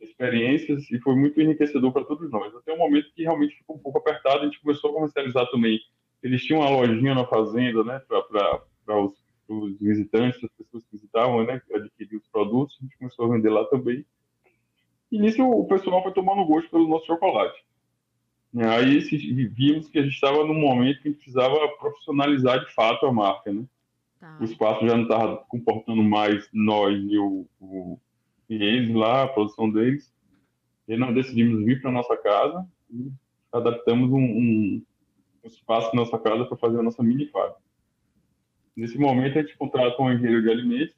experiências 0.00 0.90
e 0.90 0.98
foi 1.00 1.14
muito 1.14 1.40
enriquecedor 1.40 1.92
para 1.92 2.04
todos 2.04 2.30
nós. 2.30 2.54
Até 2.54 2.72
um 2.72 2.78
momento 2.78 3.12
que 3.14 3.22
realmente 3.22 3.56
ficou 3.56 3.76
um 3.76 3.80
pouco 3.80 3.98
apertado, 3.98 4.40
a 4.40 4.44
gente 4.44 4.60
começou 4.60 4.90
a 4.90 4.94
comercializar 4.94 5.50
também. 5.50 5.80
Eles 6.22 6.42
tinham 6.44 6.60
uma 6.60 6.70
lojinha 6.70 7.14
na 7.14 7.26
fazenda, 7.26 7.84
né, 7.84 8.00
para 8.08 9.00
os, 9.00 9.12
os, 9.48 9.78
visitantes, 9.80 10.42
as 10.42 10.50
pessoas 10.52 10.84
que 10.84 10.96
visitavam, 10.96 11.44
né, 11.44 11.60
adquirir 11.74 12.16
os 12.16 12.28
produtos, 12.28 12.76
a 12.80 12.84
gente 12.84 12.98
começou 12.98 13.26
a 13.26 13.36
vender 13.36 13.50
lá 13.50 13.64
também. 13.66 14.04
E 15.10 15.18
nisso 15.18 15.42
o 15.42 15.66
pessoal 15.66 16.02
foi 16.02 16.12
tomando 16.12 16.44
gosto 16.44 16.70
pelo 16.70 16.88
nosso 16.88 17.06
chocolate. 17.06 17.58
Aí 18.56 18.98
vimos 19.48 19.88
que 19.88 19.98
a 19.98 20.02
gente 20.02 20.14
estava 20.14 20.44
num 20.44 20.58
momento 20.58 21.02
que 21.02 21.10
precisava 21.10 21.68
profissionalizar 21.78 22.64
de 22.64 22.74
fato 22.74 23.06
a 23.06 23.12
marca, 23.12 23.52
né? 23.52 23.64
Tá. 24.18 24.36
O 24.40 24.44
espaço 24.44 24.86
já 24.86 24.96
não 24.96 25.04
estava 25.04 25.36
comportando 25.48 26.02
mais 26.02 26.48
nós 26.52 26.98
e 26.98 27.18
o, 27.18 27.46
o 27.60 28.00
e 28.48 28.54
eles 28.54 28.94
lá, 28.94 29.24
a 29.24 29.28
produção 29.28 29.70
deles. 29.70 30.12
E 30.86 30.96
nós 30.96 31.14
decidimos 31.14 31.64
vir 31.64 31.82
para 31.82 31.90
nossa 31.90 32.16
casa 32.16 32.66
e 32.90 33.10
adaptamos 33.52 34.10
um, 34.10 34.18
um, 34.18 34.82
um 35.44 35.46
espaço 35.46 35.94
na 35.94 36.02
nossa 36.02 36.18
casa 36.18 36.44
para 36.46 36.56
fazer 36.56 36.78
a 36.78 36.82
nossa 36.82 37.02
mini 37.02 37.26
fábrica. 37.26 37.60
Nesse 38.74 38.96
momento, 38.96 39.38
a 39.38 39.42
gente 39.42 39.56
contrata 39.56 40.00
um 40.00 40.12
engenheiro 40.12 40.42
de 40.42 40.50
alimentos 40.50 40.96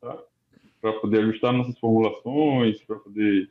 tá? 0.00 0.18
para 0.80 0.92
poder 0.94 1.20
ajustar 1.20 1.52
nossas 1.52 1.78
formulações, 1.78 2.82
para 2.82 2.96
poder. 2.96 3.50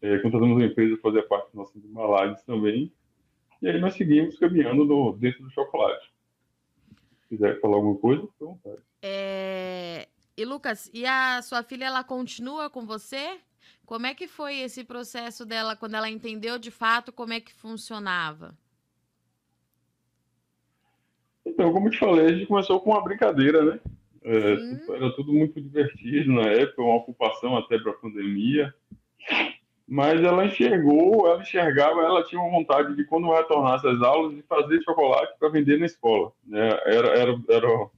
É, 0.00 0.18
contratamos 0.18 0.56
uma 0.56 0.64
empresa 0.64 0.96
para 0.96 1.02
fazer 1.02 1.20
a 1.20 1.28
parte 1.28 1.44
das 1.46 1.54
nossas 1.54 1.84
embalagens 1.84 2.42
também. 2.42 2.92
E 3.60 3.68
aí 3.68 3.78
nós 3.80 3.94
seguimos 3.94 4.36
caminhando 4.38 5.12
dentro 5.12 5.44
do 5.44 5.50
chocolate. 5.50 6.12
Se 7.20 7.28
quiser 7.28 7.60
falar 7.60 7.76
alguma 7.76 7.96
coisa, 7.98 8.22
fique 8.22 8.42
à 8.42 8.46
vontade. 8.46 8.82
É, 9.02 10.08
e 10.36 10.44
Lucas, 10.44 10.90
e 10.92 11.04
a 11.06 11.40
sua 11.42 11.62
filha 11.62 11.86
ela 11.86 12.02
continua 12.02 12.70
com 12.70 12.86
você? 12.86 13.38
Como 13.84 14.06
é 14.06 14.14
que 14.14 14.26
foi 14.26 14.58
esse 14.58 14.84
processo 14.84 15.44
dela 15.44 15.76
quando 15.76 15.94
ela 15.94 16.08
entendeu 16.08 16.58
de 16.58 16.70
fato 16.70 17.12
como 17.12 17.32
é 17.32 17.40
que 17.40 17.52
funcionava? 17.52 18.56
Então, 21.44 21.72
como 21.72 21.90
te 21.90 21.98
falei, 21.98 22.26
a 22.26 22.32
gente 22.32 22.46
começou 22.46 22.80
com 22.80 22.90
uma 22.90 23.02
brincadeira, 23.02 23.64
né? 23.64 23.80
É, 24.24 24.94
era 24.94 25.12
tudo 25.14 25.32
muito 25.32 25.60
divertido 25.60 26.32
na 26.32 26.48
época, 26.48 26.82
uma 26.82 26.96
ocupação 26.96 27.56
até 27.56 27.78
para 27.78 27.90
a 27.90 27.96
pandemia. 27.96 28.72
Mas 29.86 30.22
ela 30.22 30.46
enxergou, 30.46 31.26
ela 31.26 31.42
enxergava, 31.42 32.00
ela 32.00 32.24
tinha 32.24 32.40
uma 32.40 32.50
vontade 32.50 32.94
de 32.94 33.04
quando 33.04 33.32
retornasse 33.32 33.86
às 33.86 34.00
aulas 34.00 34.34
de 34.34 34.42
fazer 34.42 34.80
chocolate 34.82 35.36
para 35.38 35.50
vender 35.50 35.78
na 35.78 35.86
escola. 35.86 36.32
Né? 36.46 36.68
Era, 36.86 37.08
era, 37.08 37.42
era 37.50 37.90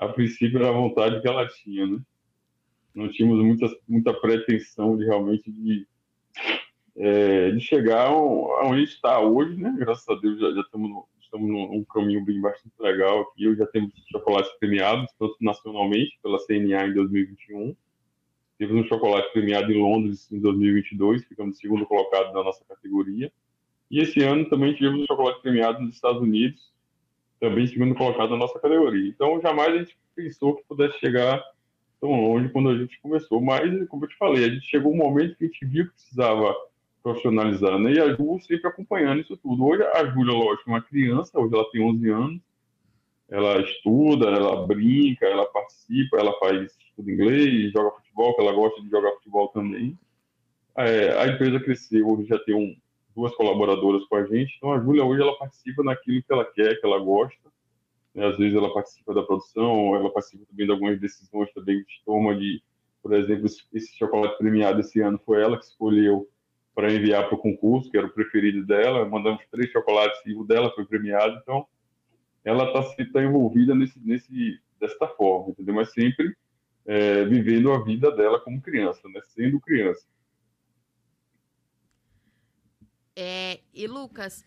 a 0.00 0.08
princípio 0.08 0.58
era 0.58 0.70
a 0.70 0.72
vontade 0.72 1.20
que 1.20 1.28
ela 1.28 1.46
tinha, 1.46 1.86
né? 1.86 2.00
Não 2.94 3.08
tínhamos 3.08 3.44
muita, 3.44 3.66
muita 3.86 4.12
pretensão 4.14 4.96
de 4.96 5.04
realmente 5.04 5.50
de, 5.50 5.86
é, 6.96 7.50
de 7.50 7.60
chegar 7.60 8.06
aonde 8.06 8.84
está 8.84 9.20
hoje, 9.20 9.56
né? 9.56 9.74
Graças 9.78 10.08
a 10.08 10.14
Deus 10.20 10.40
já, 10.40 10.50
já 10.52 10.60
estamos, 10.62 11.04
estamos 11.20 11.48
num 11.48 11.84
caminho 11.84 12.24
bem 12.24 12.40
bastante 12.40 12.74
legal 12.80 13.20
aqui. 13.20 13.54
Já 13.54 13.66
temos 13.66 13.92
chocolates 14.10 14.50
premiados, 14.58 15.12
tanto 15.18 15.36
nacionalmente 15.40 16.18
pela 16.22 16.38
CNA 16.46 16.88
em 16.88 16.94
2021, 16.94 17.76
Tivemos 18.60 18.84
um 18.84 18.88
chocolate 18.88 19.32
premiado 19.32 19.72
em 19.72 19.80
Londres 19.80 20.30
em 20.30 20.38
2022, 20.38 21.24
ficamos 21.24 21.56
segundo 21.56 21.86
colocado 21.86 22.30
na 22.34 22.44
nossa 22.44 22.62
categoria. 22.66 23.32
E 23.90 24.00
esse 24.00 24.22
ano 24.22 24.50
também 24.50 24.74
tivemos 24.74 25.00
um 25.00 25.06
chocolate 25.06 25.40
premiado 25.40 25.80
nos 25.80 25.94
Estados 25.94 26.20
Unidos, 26.20 26.70
também 27.40 27.66
segundo 27.66 27.94
colocado 27.94 28.30
na 28.30 28.36
nossa 28.36 28.58
categoria. 28.60 29.08
Então, 29.08 29.40
jamais 29.40 29.74
a 29.74 29.78
gente 29.78 29.96
pensou 30.14 30.54
que 30.54 30.64
pudesse 30.68 30.98
chegar 30.98 31.42
tão 32.00 32.10
longe 32.10 32.50
quando 32.50 32.68
a 32.68 32.78
gente 32.78 33.00
começou. 33.00 33.40
Mas, 33.40 33.88
como 33.88 34.04
eu 34.04 34.08
te 34.08 34.16
falei, 34.16 34.44
a 34.44 34.48
gente 34.48 34.66
chegou 34.66 34.92
um 34.92 34.96
momento 34.96 35.36
que 35.36 35.44
a 35.44 35.46
gente 35.48 35.66
viu 35.66 35.86
que 35.86 35.92
precisava 35.92 36.54
profissionalizar, 37.02 37.78
né? 37.78 37.92
E 37.92 38.00
a 38.00 38.14
Ju 38.14 38.38
sempre 38.40 38.68
acompanhando 38.68 39.22
isso 39.22 39.36
tudo. 39.38 39.64
Hoje, 39.64 39.82
a 39.82 40.04
Júlia, 40.04 40.34
lógico, 40.34 40.70
é 40.70 40.74
uma 40.74 40.82
criança, 40.82 41.40
hoje 41.40 41.54
ela 41.54 41.70
tem 41.70 41.82
11 41.82 42.10
anos, 42.10 42.40
ela 43.30 43.60
estuda, 43.62 44.28
ela 44.28 44.66
brinca, 44.66 45.24
ela 45.24 45.46
participa, 45.46 46.18
ela 46.18 46.38
faz 46.38 46.76
estudo 46.76 47.10
inglês, 47.10 47.72
joga 47.72 47.96
futebol, 47.96 48.34
que 48.34 48.42
ela 48.42 48.52
gosta 48.52 48.82
de 48.82 48.90
jogar 48.90 49.12
futebol 49.12 49.48
também. 49.48 49.98
É, 50.76 51.18
a 51.18 51.26
empresa 51.28 51.60
cresceu, 51.60 52.08
hoje 52.08 52.28
já 52.28 52.38
tem 52.40 52.54
um, 52.54 52.76
duas 53.14 53.34
colaboradoras 53.34 54.04
com 54.06 54.16
a 54.16 54.24
gente, 54.24 54.54
então 54.56 54.72
a 54.72 54.80
Júlia 54.80 55.04
hoje 55.04 55.22
ela 55.22 55.36
participa 55.38 55.82
naquilo 55.82 56.22
que 56.22 56.32
ela 56.32 56.44
quer, 56.44 56.78
que 56.80 56.86
ela 56.86 56.98
gosta. 56.98 57.50
Né? 58.14 58.26
Às 58.26 58.36
vezes 58.36 58.56
ela 58.56 58.72
participa 58.72 59.14
da 59.14 59.22
produção, 59.22 59.94
ela 59.96 60.10
participa 60.10 60.44
também 60.46 60.66
de 60.66 60.72
algumas 60.72 61.00
decisões 61.00 61.52
também 61.52 61.82
que 61.84 62.04
toma 62.04 62.36
de, 62.36 62.62
por 63.02 63.12
exemplo, 63.12 63.46
esse 63.46 63.96
chocolate 63.96 64.38
premiado 64.38 64.80
esse 64.80 65.00
ano 65.00 65.20
foi 65.24 65.42
ela 65.42 65.58
que 65.58 65.64
escolheu 65.64 66.28
para 66.74 66.92
enviar 66.92 67.26
para 67.26 67.34
o 67.34 67.40
concurso, 67.40 67.90
que 67.90 67.98
era 67.98 68.06
o 68.06 68.12
preferido 68.12 68.64
dela. 68.64 69.04
Mandamos 69.04 69.42
três 69.50 69.70
chocolates 69.70 70.20
e 70.24 70.34
o 70.34 70.44
dela 70.44 70.70
foi 70.70 70.84
premiado. 70.84 71.38
Então, 71.42 71.66
ela 72.44 72.64
está 72.64 72.82
tá 73.12 73.22
envolvida 73.22 73.74
nesse, 73.74 73.98
nesse, 74.00 74.58
desta 74.80 75.06
forma, 75.08 75.50
entendeu? 75.50 75.74
Mas 75.74 75.92
sempre 75.92 76.34
é, 76.86 77.24
vivendo 77.24 77.72
a 77.72 77.82
vida 77.84 78.10
dela 78.10 78.40
como 78.40 78.60
criança, 78.60 79.00
né? 79.08 79.20
Sendo 79.24 79.60
criança. 79.60 80.06
É, 83.22 83.60
e 83.74 83.86
Lucas, 83.86 84.42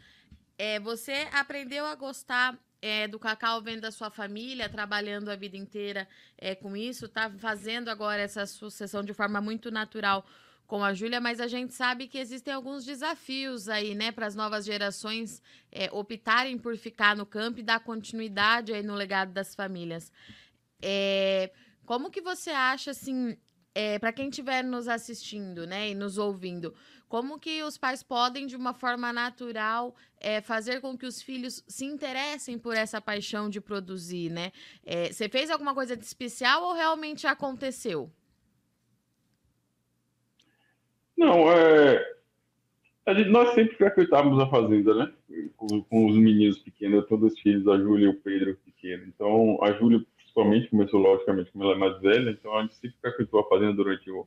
é, 0.58 0.80
você 0.80 1.28
aprendeu 1.32 1.86
a 1.86 1.94
gostar 1.94 2.58
é, 2.82 3.08
do 3.08 3.20
cacau 3.20 3.62
vendo 3.62 3.82
da 3.82 3.92
sua 3.92 4.10
família, 4.10 4.68
trabalhando 4.68 5.30
a 5.30 5.36
vida 5.36 5.56
inteira 5.56 6.08
é, 6.40 6.56
com 6.56 6.76
isso, 6.76 7.08
tá 7.08 7.30
fazendo 7.38 7.90
agora 7.90 8.24
essa 8.24 8.48
sucessão 8.48 9.04
de 9.04 9.14
forma 9.14 9.40
muito 9.40 9.70
natural 9.70 10.26
com 10.66 10.84
a 10.84 10.92
Júlia, 10.92 11.22
mas 11.22 11.40
a 11.40 11.46
gente 11.46 11.72
sabe 11.72 12.08
que 12.08 12.18
existem 12.18 12.52
alguns 12.52 12.84
desafios 12.84 13.70
aí, 13.70 13.94
né, 13.94 14.12
para 14.12 14.26
as 14.26 14.34
novas 14.34 14.66
gerações 14.66 15.40
é, 15.72 15.88
optarem 15.92 16.58
por 16.58 16.76
ficar 16.76 17.16
no 17.16 17.28
campo 17.28 17.60
e 17.60 17.64
dar 17.64 17.80
continuidade 17.80 18.74
aí 18.74 18.82
no 18.82 18.96
legado 18.96 19.32
das 19.32 19.54
famílias. 19.54 20.12
É, 20.82 21.52
como 21.86 22.10
que 22.10 22.22
você 22.22 22.50
acha, 22.50 22.90
assim, 22.90 23.38
é, 23.76 23.98
para 23.98 24.14
quem 24.14 24.30
estiver 24.30 24.64
nos 24.64 24.88
assistindo, 24.88 25.66
né, 25.66 25.90
e 25.90 25.96
nos 25.96 26.18
ouvindo, 26.18 26.74
como 27.08 27.40
que 27.40 27.62
os 27.62 27.78
pais 27.78 28.02
podem, 28.02 28.48
de 28.48 28.56
uma 28.56 28.74
forma 28.74 29.14
natural, 29.14 29.96
é, 30.20 30.42
fazer 30.42 30.82
com 30.82 30.98
que 30.98 31.06
os 31.06 31.22
filhos 31.22 31.64
se 31.68 31.86
interessem 31.86 32.58
por 32.58 32.76
essa 32.76 33.00
paixão 33.00 33.50
de 33.50 33.62
produzir, 33.62 34.32
né? 34.32 34.52
É, 34.84 35.12
você 35.12 35.30
fez 35.30 35.52
alguma 35.52 35.76
coisa 35.76 35.96
de 35.96 36.04
especial 36.04 36.64
ou 36.64 36.74
realmente 36.74 37.28
aconteceu? 37.28 38.12
Não, 41.16 41.52
é. 41.52 42.04
Gente, 43.10 43.30
nós 43.30 43.54
sempre 43.54 43.76
frequentávamos 43.76 44.40
a 44.40 44.50
fazenda, 44.50 44.96
né? 44.96 45.14
Com, 45.56 45.84
com, 45.84 46.06
os 46.08 46.18
meninos 46.18 46.58
pequenos, 46.60 47.06
todos 47.08 47.34
os 47.34 47.40
filhos, 47.40 47.68
a 47.68 47.78
Júlia 47.78 48.06
e 48.06 48.10
o 48.10 48.20
Pedro 48.22 48.58
pequeno. 48.66 49.04
Então, 49.08 49.60
a 49.62 49.72
Júlia, 49.74 50.04
principalmente, 50.34 50.70
começou, 50.70 51.00
logicamente, 51.00 51.52
como 51.52 51.64
ela 51.64 51.76
é 51.76 51.78
mais 51.78 52.00
velha, 52.02 52.32
então 52.32 52.58
a 52.58 52.64
gente 52.64 52.76
sempre 52.76 52.98
frequentou 53.00 53.40
a 53.40 53.48
fazenda 53.48 53.74
durante 53.74 54.10
o 54.10 54.26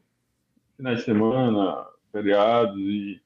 finais 0.77 0.99
de 0.99 1.05
semana, 1.05 1.87
feriados 2.13 2.79
e 2.79 3.21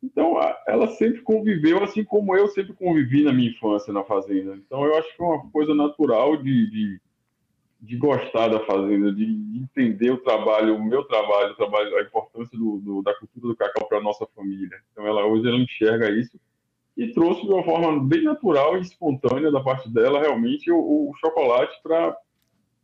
então 0.00 0.36
ela 0.68 0.86
sempre 0.86 1.22
conviveu 1.22 1.82
assim 1.82 2.04
como 2.04 2.36
eu 2.36 2.46
sempre 2.46 2.72
convivi 2.72 3.24
na 3.24 3.32
minha 3.32 3.50
infância 3.50 3.92
na 3.92 4.04
fazenda. 4.04 4.54
Então 4.54 4.84
eu 4.84 4.94
acho 4.96 5.14
que 5.14 5.20
é 5.20 5.26
uma 5.26 5.50
coisa 5.50 5.74
natural 5.74 6.36
de, 6.36 6.70
de 6.70 7.00
de 7.80 7.96
gostar 7.96 8.48
da 8.48 8.58
fazenda, 8.66 9.12
de 9.12 9.24
entender 9.54 10.10
o 10.10 10.18
trabalho, 10.18 10.74
o 10.74 10.84
meu 10.84 11.04
trabalho, 11.04 11.52
o 11.52 11.56
trabalho 11.56 11.96
a 11.96 12.02
importância 12.02 12.58
do, 12.58 12.78
do, 12.78 13.02
da 13.02 13.14
cultura 13.14 13.46
do 13.46 13.56
cacau 13.56 13.86
para 13.88 14.00
nossa 14.00 14.26
família. 14.34 14.80
Então, 14.90 15.06
ela 15.06 15.24
hoje 15.24 15.46
ela 15.46 15.56
enxerga 15.56 16.10
isso 16.10 16.36
e 16.98 17.12
trouxe 17.12 17.42
de 17.42 17.52
uma 17.52 17.62
forma 17.62 18.04
bem 18.04 18.24
natural 18.24 18.76
e 18.76 18.80
espontânea 18.80 19.52
da 19.52 19.60
parte 19.60 19.88
dela, 19.88 20.18
realmente, 20.18 20.68
o, 20.68 20.76
o 20.76 21.14
chocolate 21.20 21.80
para 21.80 22.16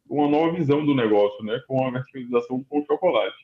uma 0.09 0.29
nova 0.29 0.53
visão 0.53 0.87
do 0.87 0.95
negócio, 0.95 1.45
né? 1.45 1.61
com 1.67 1.85
a 1.85 1.91
verticalização 1.91 2.63
com 2.63 2.81
o 2.81 2.87
chocolate. 2.87 3.37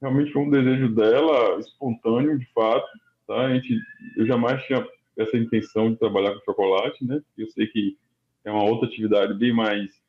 Realmente 0.00 0.32
foi 0.32 0.40
um 0.40 0.50
desejo 0.50 0.94
dela, 0.94 1.60
espontâneo, 1.60 2.38
de 2.38 2.46
fato. 2.54 2.88
Tá? 3.26 3.42
A 3.42 3.54
gente, 3.54 3.78
eu 4.16 4.26
jamais 4.26 4.64
tinha 4.64 4.88
essa 5.18 5.36
intenção 5.36 5.90
de 5.90 5.98
trabalhar 5.98 6.32
com 6.32 6.44
chocolate, 6.46 7.04
né? 7.04 7.20
eu 7.36 7.50
sei 7.50 7.66
que 7.66 7.98
é 8.42 8.50
uma 8.50 8.64
outra 8.64 8.88
atividade 8.88 9.34
bem 9.34 9.52
mais 9.52 10.00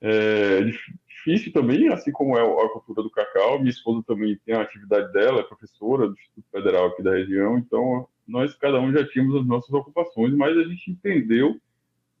é 0.00 0.62
difícil 0.62 1.52
também, 1.52 1.88
assim 1.88 2.12
como 2.12 2.36
é 2.36 2.42
a 2.42 2.68
cultura 2.68 3.02
do 3.02 3.10
cacau. 3.10 3.58
Minha 3.58 3.70
esposa 3.70 4.02
também 4.06 4.38
tem 4.44 4.54
a 4.54 4.60
atividade 4.60 5.12
dela, 5.12 5.40
é 5.40 5.42
professora 5.42 6.06
do 6.06 6.14
Instituto 6.14 6.46
Federal 6.52 6.86
aqui 6.86 7.02
da 7.02 7.12
região, 7.12 7.58
então 7.58 8.06
nós 8.26 8.54
cada 8.54 8.80
um 8.80 8.92
já 8.92 9.06
tínhamos 9.06 9.40
as 9.40 9.46
nossas 9.46 9.72
ocupações, 9.72 10.34
mas 10.34 10.56
a 10.56 10.64
gente 10.64 10.90
entendeu 10.90 11.60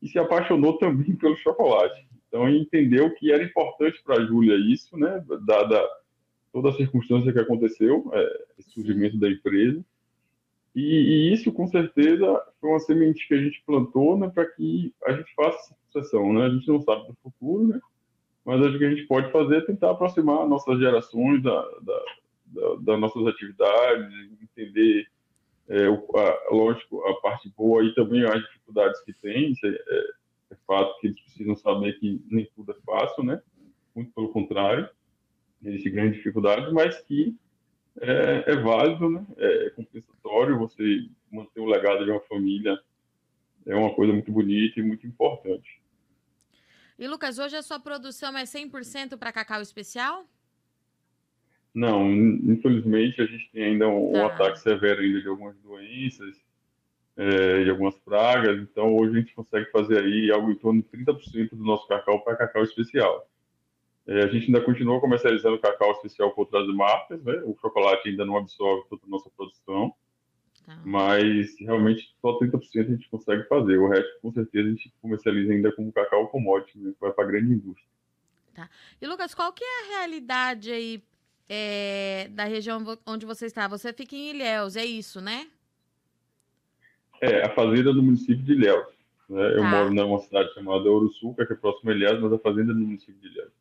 e 0.02 0.08
se 0.08 0.18
apaixonou 0.18 0.78
também 0.78 1.14
pelo 1.16 1.36
chocolate. 1.36 2.06
Então 2.28 2.48
entendeu 2.48 3.12
que 3.14 3.32
era 3.32 3.42
importante 3.42 4.02
para 4.04 4.20
a 4.20 4.24
Júlia 4.24 4.56
isso, 4.72 4.96
né, 4.96 5.24
dada 5.46 5.82
toda 6.52 6.70
a 6.70 6.72
circunstância 6.72 7.32
que 7.32 7.38
aconteceu, 7.38 8.10
é, 8.14 8.44
surgimento 8.68 9.18
da 9.18 9.28
empresa. 9.28 9.84
E, 10.74 10.80
e, 10.80 11.32
isso, 11.32 11.52
com 11.52 11.66
certeza, 11.66 12.42
foi 12.60 12.70
uma 12.70 12.80
semente 12.80 13.26
que 13.26 13.34
a 13.34 13.42
gente 13.42 13.62
plantou 13.66 14.16
né, 14.18 14.28
para 14.28 14.46
que 14.46 14.92
a 15.04 15.12
gente 15.12 15.34
faça 15.34 15.58
essa 15.58 15.76
sucessão. 15.86 16.32
Né? 16.32 16.44
A 16.46 16.50
gente 16.50 16.68
não 16.68 16.80
sabe 16.80 17.06
do 17.08 17.16
futuro, 17.22 17.68
né? 17.68 17.80
mas 18.44 18.62
acho 18.62 18.78
que 18.78 18.84
a 18.84 18.90
gente 18.90 19.06
pode 19.06 19.30
fazer 19.32 19.56
é 19.56 19.60
tentar 19.62 19.90
aproximar 19.90 20.46
nossas 20.46 20.78
gerações 20.78 21.42
da, 21.42 21.60
da, 21.82 22.02
da, 22.46 22.74
das 22.80 23.00
nossas 23.00 23.26
atividades, 23.26 24.12
entender, 24.42 25.06
é, 25.68 25.88
o, 25.88 26.06
a, 26.16 26.54
lógico, 26.54 27.02
a 27.06 27.20
parte 27.20 27.48
boa 27.56 27.84
e 27.84 27.94
também 27.94 28.24
as 28.24 28.40
dificuldades 28.42 29.00
que 29.02 29.12
tem. 29.14 29.54
É, 29.64 29.68
é, 29.68 30.04
é 30.52 30.56
fato 30.66 30.98
que 31.00 31.08
eles 31.08 31.20
precisam 31.20 31.56
saber 31.56 31.98
que 31.98 32.22
nem 32.30 32.48
tudo 32.54 32.72
é 32.72 32.76
fácil, 32.84 33.24
né? 33.24 33.40
muito 33.94 34.12
pelo 34.12 34.28
contrário, 34.28 34.88
existe 35.64 35.88
grandes 35.88 36.18
dificuldades, 36.18 36.70
mas 36.70 37.00
que 37.00 37.34
é, 37.98 38.52
é 38.52 38.56
válido, 38.56 39.08
né? 39.08 39.26
é 39.38 39.70
compensatório 39.70 40.58
você 40.58 41.08
manter 41.32 41.60
o 41.60 41.66
legado 41.66 42.04
de 42.04 42.10
uma 42.10 42.20
família 42.20 42.78
é 43.66 43.74
uma 43.74 43.92
coisa 43.94 44.12
muito 44.12 44.30
bonita 44.30 44.78
e 44.78 44.82
muito 44.82 45.06
importante. 45.06 45.82
E 46.98 47.06
Lucas, 47.08 47.38
hoje 47.38 47.56
a 47.56 47.62
sua 47.62 47.80
produção 47.80 48.36
é 48.38 48.44
100% 48.44 49.18
para 49.18 49.32
cacau 49.32 49.60
especial? 49.60 50.24
Não, 51.76 52.10
infelizmente 52.10 53.20
a 53.20 53.26
gente 53.26 53.50
tem 53.52 53.64
ainda 53.64 53.86
um, 53.86 54.16
um 54.16 54.24
ataque 54.24 54.58
severo 54.60 55.02
ainda 55.02 55.20
de 55.20 55.28
algumas 55.28 55.54
doenças 55.58 56.34
é, 57.14 57.64
e 57.64 57.68
algumas 57.68 57.94
pragas, 57.98 58.58
então 58.62 58.96
hoje 58.96 59.14
a 59.14 59.20
gente 59.20 59.34
consegue 59.34 59.70
fazer 59.70 60.02
aí 60.02 60.30
algo 60.30 60.50
em 60.50 60.54
torno 60.54 60.80
de 60.80 60.88
30% 60.88 61.50
do 61.50 61.62
nosso 61.62 61.86
cacau 61.86 62.24
para 62.24 62.34
cacau 62.34 62.62
especial. 62.62 63.28
É, 64.06 64.22
a 64.22 64.26
gente 64.28 64.46
ainda 64.46 64.62
continua 64.62 64.98
comercializando 65.02 65.58
cacau 65.58 65.92
especial 65.92 66.30
com 66.30 66.40
outras 66.40 66.66
marcas, 66.68 67.22
né? 67.22 67.42
O 67.44 67.54
chocolate 67.60 68.08
ainda 68.08 68.24
não 68.24 68.38
absorve 68.38 68.88
toda 68.88 69.02
a 69.04 69.10
nossa 69.10 69.28
produção. 69.36 69.92
Tá. 70.64 70.80
Mas 70.82 71.60
realmente 71.60 72.10
só 72.22 72.38
30% 72.38 72.58
a 72.78 72.82
gente 72.84 73.10
consegue 73.10 73.46
fazer. 73.48 73.76
O 73.76 73.88
resto, 73.88 74.18
com 74.22 74.32
certeza, 74.32 74.66
a 74.66 74.70
gente 74.70 74.94
comercializa 75.02 75.52
ainda 75.52 75.70
como 75.72 75.92
cacau 75.92 76.26
commodity, 76.28 76.78
né? 76.78 76.94
vai 76.98 77.12
para 77.12 77.24
a 77.24 77.26
grande 77.26 77.52
indústria. 77.52 77.86
Tá. 78.54 78.70
E 78.98 79.06
Lucas, 79.06 79.34
qual 79.34 79.52
que 79.52 79.62
é 79.62 79.82
a 79.82 79.98
realidade 79.98 80.72
aí 80.72 81.02
é, 81.48 82.28
da 82.30 82.44
região 82.44 82.82
onde 83.06 83.26
você 83.26 83.46
está? 83.46 83.68
Você 83.68 83.92
fica 83.92 84.14
em 84.16 84.30
Ilhéus, 84.30 84.76
é 84.76 84.84
isso, 84.84 85.20
né? 85.20 85.46
É, 87.20 87.46
a 87.46 87.54
fazenda 87.54 87.92
do 87.92 88.02
município 88.02 88.44
de 88.44 88.52
Ilhéus. 88.52 88.86
Né? 89.28 89.52
Eu 89.52 89.62
tá. 89.62 89.70
moro 89.70 89.94
numa 89.94 90.18
cidade 90.20 90.52
chamada 90.54 90.90
Ouro 90.90 91.10
Sul, 91.14 91.34
que 91.34 91.42
é 91.42 91.46
próximo 91.46 91.90
a 91.90 91.94
Ilhéus, 91.94 92.20
mas 92.20 92.32
a 92.32 92.38
fazenda 92.38 92.72
é 92.72 92.74
do 92.74 92.80
município 92.80 93.20
de 93.20 93.28
Ilhéus. 93.28 93.52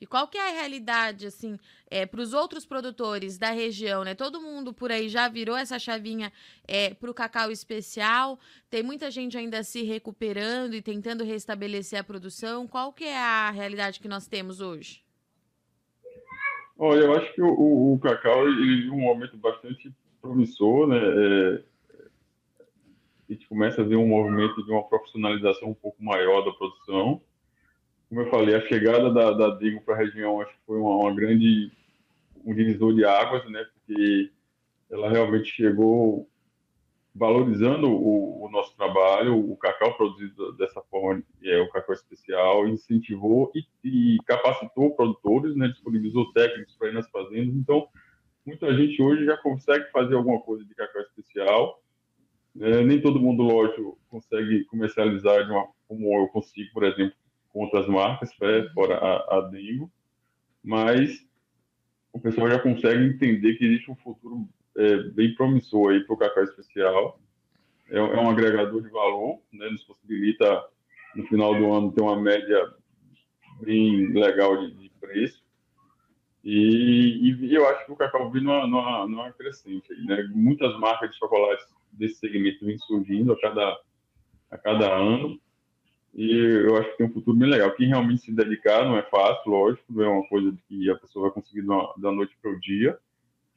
E 0.00 0.06
qual 0.06 0.28
que 0.28 0.36
é 0.36 0.48
a 0.48 0.60
realidade, 0.60 1.26
assim, 1.26 1.58
é, 1.90 2.04
para 2.04 2.20
os 2.20 2.34
outros 2.34 2.66
produtores 2.66 3.38
da 3.38 3.50
região, 3.50 4.04
né? 4.04 4.14
Todo 4.14 4.40
mundo 4.40 4.72
por 4.72 4.92
aí 4.92 5.08
já 5.08 5.28
virou 5.28 5.56
essa 5.56 5.78
chavinha 5.78 6.32
é, 6.66 6.92
para 6.92 7.10
o 7.10 7.14
cacau 7.14 7.50
especial. 7.50 8.38
Tem 8.68 8.82
muita 8.82 9.10
gente 9.10 9.38
ainda 9.38 9.62
se 9.62 9.82
recuperando 9.82 10.74
e 10.74 10.82
tentando 10.82 11.24
restabelecer 11.24 11.98
a 11.98 12.04
produção. 12.04 12.66
Qual 12.66 12.92
que 12.92 13.04
é 13.04 13.16
a 13.16 13.50
realidade 13.50 14.00
que 14.00 14.08
nós 14.08 14.26
temos 14.26 14.60
hoje? 14.60 15.03
Olha, 16.76 17.00
eu 17.00 17.14
acho 17.14 17.32
que 17.34 17.42
o, 17.42 17.94
o, 17.94 17.98
cacau 18.00 18.48
ele 18.48 18.90
um 18.90 19.00
momento 19.00 19.36
bastante 19.36 19.92
promissor, 20.20 20.88
né? 20.88 20.98
É, 20.98 21.62
a 23.28 23.32
gente 23.32 23.46
começa 23.48 23.80
a 23.80 23.84
ver 23.84 23.96
um 23.96 24.08
movimento 24.08 24.64
de 24.64 24.70
uma 24.70 24.82
profissionalização 24.82 25.70
um 25.70 25.74
pouco 25.74 26.02
maior 26.02 26.44
da 26.44 26.52
produção 26.52 27.22
como 28.14 28.26
eu 28.26 28.30
falei, 28.30 28.54
a 28.54 28.60
chegada 28.66 29.12
da, 29.12 29.32
da 29.32 29.56
Digo 29.56 29.80
para 29.80 29.94
a 29.94 29.98
região 29.98 30.40
acho 30.40 30.52
que 30.52 30.66
foi 30.66 30.78
uma, 30.78 30.96
uma, 30.96 31.14
grande 31.14 31.72
um 32.44 32.54
divisor 32.54 32.94
de 32.94 33.04
águas, 33.04 33.44
né? 33.50 33.66
Porque 33.74 34.30
ela 34.88 35.10
realmente 35.10 35.50
chegou 35.50 36.28
valorizando 37.14 37.88
o, 37.88 38.44
o, 38.44 38.50
nosso 38.50 38.74
trabalho, 38.76 39.38
o 39.38 39.56
cacau 39.56 39.96
produzido 39.96 40.52
dessa 40.54 40.82
forma, 40.90 41.22
é 41.44 41.60
o 41.60 41.70
cacau 41.70 41.94
especial, 41.94 42.66
incentivou 42.66 43.52
e, 43.54 43.64
e 43.84 44.18
capacitou 44.26 44.96
produtores, 44.96 45.54
né, 45.54 45.68
disponibilizou 45.68 46.32
técnicos 46.32 46.74
para 46.76 46.88
ir 46.88 46.94
nas 46.94 47.08
fazendas. 47.08 47.54
Então, 47.54 47.86
muita 48.44 48.74
gente 48.74 49.00
hoje 49.00 49.24
já 49.24 49.36
consegue 49.36 49.90
fazer 49.92 50.16
alguma 50.16 50.40
coisa 50.40 50.64
de 50.64 50.74
cacau 50.74 51.02
especial. 51.02 51.80
É, 52.60 52.82
nem 52.82 53.00
todo 53.00 53.20
mundo, 53.20 53.44
lógico, 53.44 53.98
consegue 54.08 54.64
comercializar 54.64 55.44
de 55.44 55.52
uma, 55.52 55.68
como 55.86 56.12
eu 56.18 56.28
consigo, 56.28 56.72
por 56.72 56.82
exemplo, 56.82 57.14
com 57.52 57.60
outras 57.60 57.86
marcas, 57.86 58.30
né, 58.40 58.68
fora 58.74 58.96
a, 58.96 59.38
a 59.38 59.40
Dengo, 59.42 59.90
mas 60.62 61.24
o 62.12 62.18
pessoal 62.18 62.50
já 62.50 62.58
consegue 62.58 63.04
entender 63.04 63.54
que 63.54 63.64
existe 63.64 63.90
um 63.90 63.96
futuro 63.96 64.48
é, 64.76 64.96
bem 65.10 65.34
promissor 65.34 65.92
aí 65.92 66.04
para 66.04 66.14
o 66.14 66.18
cacau 66.18 66.44
especial. 66.44 67.20
É, 67.88 67.98
é, 67.98 68.02
um 68.02 68.30
agregador 68.30 68.82
de 68.82 68.88
valor, 68.88 69.40
né, 69.52 69.68
nos 69.68 69.84
possibilita, 69.84 70.64
no 71.14 71.26
final 71.26 71.54
do 71.54 71.72
ano, 71.72 71.92
ter 71.92 72.00
uma 72.00 72.20
média 72.20 72.72
bem 73.60 74.12
legal 74.12 74.56
de, 74.58 74.72
de 74.74 74.90
preço. 75.00 75.44
E, 76.42 77.30
e, 77.30 77.54
eu 77.54 77.66
acho 77.68 77.86
que 77.86 77.92
o 77.92 77.96
cacau 77.96 78.30
vem 78.30 78.42
numa, 78.42 78.66
numa, 78.66 79.06
numa 79.06 79.32
crescente. 79.32 79.92
Aí, 79.92 80.04
né? 80.04 80.28
Muitas 80.34 80.78
marcas 80.78 81.10
de 81.10 81.16
chocolates 81.16 81.66
desse 81.92 82.16
segmento 82.16 82.66
vêm 82.66 82.76
surgindo 82.78 83.32
a 83.32 83.40
cada, 83.40 83.80
a 84.50 84.58
cada 84.58 84.94
ano. 84.94 85.40
E 86.14 86.36
eu 86.36 86.76
acho 86.76 86.90
que 86.90 86.98
tem 86.98 87.06
um 87.06 87.12
futuro 87.12 87.36
bem 87.36 87.48
legal. 87.48 87.72
Quem 87.72 87.88
realmente 87.88 88.22
se 88.22 88.32
dedicar 88.32 88.84
não 88.84 88.96
é 88.96 89.02
fácil, 89.02 89.50
lógico, 89.50 89.84
não 89.88 90.04
é 90.04 90.08
uma 90.08 90.28
coisa 90.28 90.54
que 90.68 90.90
a 90.90 90.96
pessoa 90.96 91.24
vai 91.24 91.34
conseguir 91.34 91.66
da 91.96 92.12
noite 92.12 92.36
para 92.40 92.50
o 92.50 92.60
dia 92.60 92.98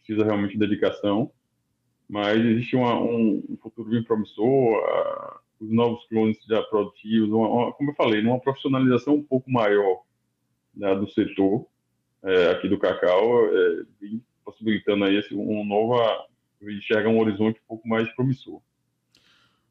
precisa 0.07 0.23
realmente 0.23 0.53
de 0.53 0.59
dedicação, 0.59 1.29
mas 2.07 2.39
existe 2.39 2.75
uma, 2.77 2.97
um, 2.97 3.57
futuro 3.61 3.89
bem 3.89 4.01
promissor, 4.01 4.45
uh, 4.45 5.39
os 5.59 5.69
novos 5.69 6.07
clones 6.07 6.37
já 6.47 6.61
produtivos, 6.63 7.29
uma, 7.29 7.49
uma, 7.49 7.73
como 7.73 7.91
eu 7.91 7.95
falei, 7.95 8.21
uma 8.21 8.39
profissionalização 8.39 9.15
um 9.15 9.23
pouco 9.23 9.51
maior 9.51 10.03
né, 10.73 10.95
do 10.95 11.09
setor 11.11 11.67
é, 12.23 12.51
aqui 12.51 12.69
do 12.69 12.79
cacau, 12.79 13.45
é, 13.47 13.83
possibilitando 14.45 15.03
aí 15.03 15.17
esse, 15.17 15.35
um 15.35 15.65
novo, 15.65 15.95
enxerga 16.61 17.09
um 17.09 17.19
horizonte 17.19 17.59
um 17.59 17.67
pouco 17.67 17.87
mais 17.87 18.09
promissor. 18.15 18.61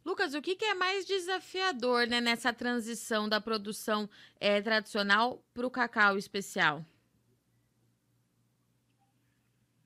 Lucas, 0.04 0.34
o 0.34 0.42
que, 0.42 0.54
que, 0.54 0.64
é 0.64 0.74
mais 0.74 1.04
desafiador 1.04 2.06
né, 2.06 2.20
nessa 2.20 2.52
transição 2.52 3.28
da 3.28 3.40
produção 3.40 4.08
é, 4.38 4.60
tradicional 4.60 5.42
para 5.52 5.66
o 5.66 5.70
cacau 5.70 6.16
especial? 6.16 6.84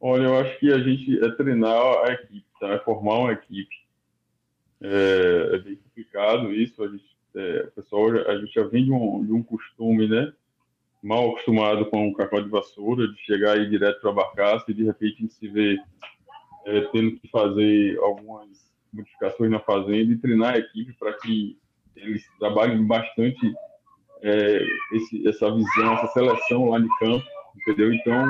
Olha, 0.00 0.22
eu 0.22 0.38
acho 0.38 0.58
que 0.58 0.72
a 0.72 0.78
gente 0.78 1.22
é 1.22 1.30
treinar 1.32 1.76
a 2.06 2.12
equipe, 2.12 2.46
tá? 2.58 2.68
É 2.68 2.78
formar 2.78 3.18
uma 3.18 3.32
equipe. 3.32 3.76
É, 4.80 5.50
é 5.52 5.58
bem 5.58 5.76
complicado 5.76 6.50
isso. 6.52 6.82
A 6.82 6.88
gente, 6.88 7.04
é, 7.36 7.62
pessoal, 7.74 8.08
a 8.26 8.38
gente 8.38 8.52
já 8.54 8.64
vem 8.64 8.84
de 8.84 8.92
um, 8.92 9.24
de 9.24 9.32
um 9.32 9.42
costume, 9.42 10.08
né? 10.08 10.32
Mal 11.02 11.30
acostumado 11.30 11.84
com 11.86 12.08
o 12.08 12.14
cacau 12.14 12.42
de 12.42 12.48
vassoura, 12.48 13.06
de 13.08 13.16
chegar 13.20 13.58
aí 13.58 13.68
direto 13.68 14.00
para 14.00 14.10
a 14.10 14.14
barcaça 14.14 14.70
e 14.70 14.74
de 14.74 14.84
repente 14.84 15.16
a 15.18 15.20
gente 15.20 15.34
se 15.34 15.48
vê 15.48 15.78
é, 16.66 16.80
tendo 16.92 17.18
que 17.18 17.28
fazer 17.28 17.98
algumas 17.98 18.48
modificações 18.92 19.50
na 19.50 19.60
fazenda 19.60 20.12
e 20.12 20.18
treinar 20.18 20.54
a 20.54 20.58
equipe 20.58 20.92
para 20.94 21.12
que 21.14 21.58
eles 21.94 22.24
trabalhem 22.38 22.86
bastante 22.86 23.54
é, 24.22 24.66
esse, 24.92 25.28
essa 25.28 25.54
visão, 25.54 25.92
essa 25.94 26.06
seleção 26.08 26.68
lá 26.70 26.78
de 26.78 26.88
campo, 26.98 27.24
entendeu? 27.56 27.92
Então, 27.92 28.26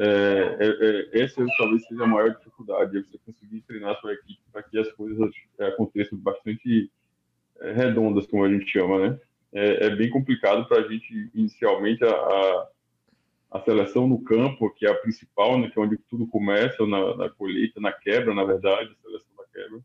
é, 0.00 0.56
é, 0.60 1.18
é, 1.18 1.22
essa 1.22 1.44
talvez 1.58 1.84
seja 1.88 2.04
a 2.04 2.06
maior 2.06 2.30
dificuldade, 2.30 2.96
é 2.96 3.02
você 3.02 3.18
conseguir 3.18 3.62
treinar 3.62 3.96
a 3.96 4.00
sua 4.00 4.12
equipe 4.12 4.40
para 4.52 4.62
que 4.62 4.78
as 4.78 4.90
coisas 4.92 5.32
é, 5.58 5.66
aconteçam 5.66 6.16
bastante 6.16 6.88
é, 7.60 7.72
redondas, 7.72 8.24
como 8.28 8.44
a 8.44 8.48
gente 8.48 8.70
chama, 8.70 9.08
né? 9.08 9.20
É, 9.52 9.86
é 9.86 9.96
bem 9.96 10.08
complicado 10.08 10.68
para 10.68 10.78
a 10.78 10.88
gente, 10.88 11.30
inicialmente, 11.34 12.04
a, 12.04 12.10
a, 12.10 12.68
a, 13.52 13.60
seleção 13.62 14.06
no 14.06 14.22
campo, 14.22 14.70
que 14.70 14.86
é 14.86 14.90
a 14.90 14.94
principal, 14.94 15.58
né, 15.58 15.68
que 15.68 15.76
é 15.76 15.82
onde 15.82 15.96
tudo 16.08 16.28
começa, 16.28 16.86
na, 16.86 17.16
na 17.16 17.30
colheita, 17.30 17.80
na 17.80 17.90
quebra, 17.90 18.32
na 18.32 18.44
verdade, 18.44 18.92
a 18.92 19.02
seleção 19.02 19.30
da 19.36 19.44
quebra, 19.52 19.80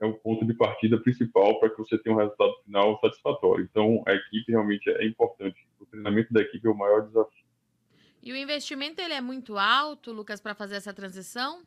é 0.00 0.06
o 0.06 0.14
ponto 0.14 0.44
de 0.44 0.54
partida 0.54 0.98
principal 0.98 1.60
para 1.60 1.70
que 1.70 1.78
você 1.78 1.96
tenha 1.98 2.16
um 2.16 2.18
resultado 2.18 2.54
final 2.64 2.98
satisfatório. 3.00 3.68
Então, 3.70 4.02
a 4.06 4.14
equipe 4.14 4.50
realmente 4.50 4.88
é 4.90 5.06
importante. 5.06 5.64
O 5.78 5.86
treinamento 5.86 6.32
da 6.32 6.40
equipe 6.40 6.66
é 6.66 6.70
o 6.70 6.76
maior 6.76 7.06
desafio. 7.06 7.47
E 8.22 8.32
o 8.32 8.36
investimento 8.36 9.00
ele 9.00 9.14
é 9.14 9.20
muito 9.20 9.56
alto, 9.56 10.12
Lucas, 10.12 10.40
para 10.40 10.54
fazer 10.54 10.76
essa 10.76 10.92
transição? 10.92 11.62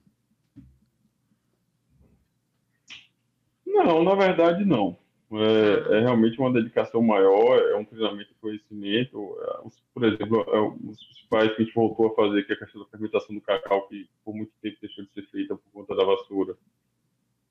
Não, 3.66 4.04
na 4.04 4.16
verdade 4.16 4.66
não. 4.66 4.98
É, 5.34 5.98
é, 5.98 6.00
realmente 6.02 6.38
uma 6.38 6.52
dedicação 6.52 7.02
maior, 7.02 7.58
é 7.58 7.76
um 7.76 7.86
treinamento 7.86 8.30
de 8.34 8.40
conhecimento. 8.40 9.38
É, 9.42 9.70
por 9.94 10.04
exemplo, 10.04 10.42
é, 10.42 10.90
os 10.90 11.06
principais 11.06 11.56
que 11.56 11.62
a 11.62 11.66
gente 11.66 11.74
voltou 11.74 12.08
a 12.08 12.16
fazer, 12.16 12.44
que 12.44 12.52
é 12.52 12.56
a 12.56 12.60
questão 12.60 12.82
da 12.82 12.90
fermentação 12.90 13.34
do 13.34 13.42
cacau, 13.42 13.88
que 13.88 14.10
por 14.26 14.36
muito 14.36 14.52
tempo 14.62 14.78
deixou 14.82 15.06
de 15.06 15.14
ser 15.14 15.26
feita 15.32 15.56
por 15.56 15.72
conta 15.72 15.96
da 15.96 16.04
vassoura. 16.04 16.58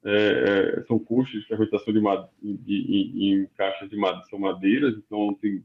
É, 0.04 0.78
é, 0.78 0.84
são 0.86 0.98
custos 0.98 1.40
de 1.40 1.46
fermentação 1.46 1.92
de, 1.92 2.00
em 2.42 3.46
caixas 3.56 3.88
de 3.88 3.96
madeira, 3.96 4.26
são 4.28 4.38
madeiras, 4.38 4.94
então 4.96 5.34
tem 5.40 5.64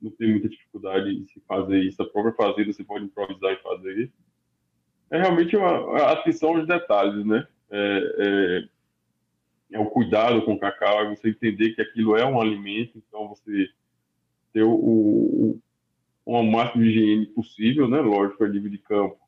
não 0.00 0.10
tem 0.10 0.30
muita 0.30 0.48
dificuldade 0.48 1.10
em 1.10 1.26
se 1.26 1.40
fazer 1.46 1.80
isso. 1.80 2.02
A 2.02 2.08
própria 2.08 2.34
fazenda 2.34 2.72
você 2.72 2.84
pode 2.84 3.04
improvisar 3.04 3.52
e 3.52 3.62
fazer. 3.62 4.12
É 5.10 5.18
realmente 5.18 5.56
uma 5.56 6.12
atenção 6.12 6.56
aos 6.56 6.66
detalhes, 6.66 7.24
né? 7.24 7.46
É, 7.70 8.14
é, 8.18 9.76
é, 9.76 9.78
o 9.78 9.86
cuidado 9.86 10.42
com 10.42 10.54
o 10.54 10.58
cacau, 10.58 11.00
é 11.00 11.08
você 11.08 11.30
entender 11.30 11.74
que 11.74 11.82
aquilo 11.82 12.16
é 12.16 12.24
um 12.24 12.40
alimento, 12.40 12.98
então 12.98 13.28
você 13.28 13.68
ter 14.52 14.62
o, 14.62 14.72
o, 14.72 15.60
o 16.24 16.42
máximo 16.42 16.82
de 16.82 16.90
higiene 16.90 17.26
possível, 17.26 17.88
né? 17.88 18.00
Lógico, 18.00 18.44
a 18.44 18.48
nível 18.48 18.70
de 18.70 18.78
campo. 18.78 19.18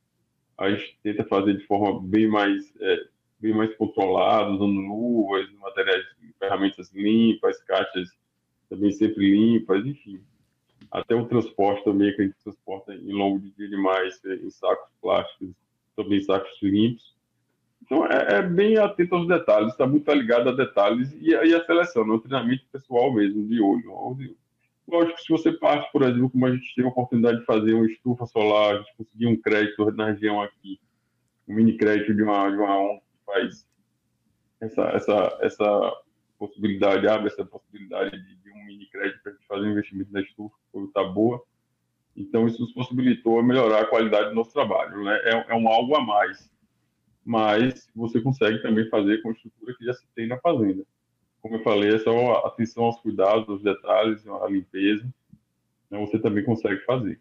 A 0.58 0.70
gente 0.70 0.98
tenta 1.02 1.24
fazer 1.24 1.56
de 1.56 1.66
forma 1.66 2.00
bem 2.02 2.28
mais, 2.28 2.74
é, 2.80 3.06
bem 3.40 3.54
mais 3.54 3.74
controlada, 3.76 4.50
usando 4.50 4.80
luvas, 4.80 5.50
materiais, 5.54 6.04
ferramentas 6.38 6.92
limpas, 6.92 7.62
caixas 7.64 8.10
também 8.68 8.90
sempre 8.90 9.30
limpas, 9.30 9.84
enfim 9.86 10.20
até 10.96 11.14
o 11.14 11.26
transporte 11.26 11.84
também, 11.84 12.14
que 12.16 12.22
a 12.22 12.24
gente 12.24 12.38
transporta 12.42 12.94
em 12.94 13.12
longo 13.12 13.38
de 13.38 13.50
dia 13.50 13.68
demais, 13.68 14.18
é, 14.24 14.34
em 14.36 14.48
sacos 14.48 14.88
plásticos, 15.02 15.50
também 15.94 16.22
sacos 16.22 16.50
limpos. 16.62 17.14
Então, 17.82 18.06
é, 18.06 18.38
é 18.38 18.42
bem 18.42 18.78
atento 18.78 19.14
aos 19.14 19.28
detalhes, 19.28 19.72
está 19.72 19.86
muito 19.86 20.10
ligado 20.10 20.48
a 20.48 20.52
detalhes 20.52 21.12
e, 21.20 21.32
e 21.32 21.54
a 21.54 21.64
seleção, 21.66 22.02
no 22.06 22.14
né? 22.14 22.20
treinamento 22.20 22.64
pessoal 22.72 23.12
mesmo, 23.12 23.46
de 23.46 23.60
olho. 23.60 24.34
Lógico 24.88 25.16
que 25.16 25.22
se 25.22 25.28
você 25.28 25.52
parte, 25.52 25.92
por 25.92 26.02
exemplo, 26.02 26.30
como 26.30 26.46
a 26.46 26.50
gente 26.50 26.74
teve 26.74 26.88
a 26.88 26.90
oportunidade 26.90 27.40
de 27.40 27.44
fazer 27.44 27.74
uma 27.74 27.86
estufa 27.86 28.24
solar, 28.24 28.76
a 28.76 28.78
gente 28.78 28.96
conseguir 28.96 29.26
um 29.26 29.36
crédito 29.36 29.90
na 29.92 30.06
região 30.06 30.40
aqui, 30.40 30.80
um 31.46 31.54
mini 31.54 31.76
crédito 31.76 32.14
de 32.14 32.22
uma, 32.22 32.48
de 32.48 32.56
uma 32.56 32.78
ONG 32.78 33.00
que 33.00 33.24
faz 33.26 33.66
essa, 34.62 34.82
essa, 34.84 35.38
essa 35.42 36.02
possibilidade, 36.38 37.08
abre 37.08 37.28
essa 37.28 37.44
possibilidade 37.44 38.10
de, 38.10 38.36
de 38.36 38.52
um 38.52 38.64
mini 38.64 38.86
crédito 38.86 39.22
para 39.22 39.32
a 39.32 39.34
gente 39.34 39.46
fazer 39.46 39.66
um 39.66 39.70
investimento 39.72 40.12
na 40.12 40.20
estufa, 40.20 40.54
está 40.86 41.04
boa. 41.04 41.42
Então, 42.16 42.46
isso 42.46 42.62
nos 42.62 42.72
possibilitou 42.72 43.42
melhorar 43.42 43.82
a 43.82 43.86
qualidade 43.86 44.30
do 44.30 44.34
nosso 44.34 44.52
trabalho. 44.52 45.04
Né? 45.04 45.18
É, 45.24 45.52
é 45.52 45.54
um 45.54 45.68
algo 45.68 45.94
a 45.96 46.00
mais, 46.00 46.50
mas 47.24 47.90
você 47.94 48.20
consegue 48.20 48.62
também 48.62 48.88
fazer 48.88 49.20
com 49.22 49.28
a 49.28 49.32
estrutura 49.32 49.74
que 49.76 49.84
já 49.84 49.92
se 49.92 50.06
tem 50.14 50.26
na 50.26 50.38
fazenda. 50.38 50.84
Como 51.42 51.56
eu 51.56 51.62
falei, 51.62 51.94
é 51.94 51.98
só 51.98 52.46
atenção 52.46 52.84
aos 52.84 52.98
cuidados, 53.00 53.48
aos 53.48 53.62
detalhes, 53.62 54.26
a 54.26 54.48
limpeza, 54.48 55.04
né? 55.90 55.98
você 55.98 56.18
também 56.18 56.44
consegue 56.44 56.80
fazer. 56.84 57.20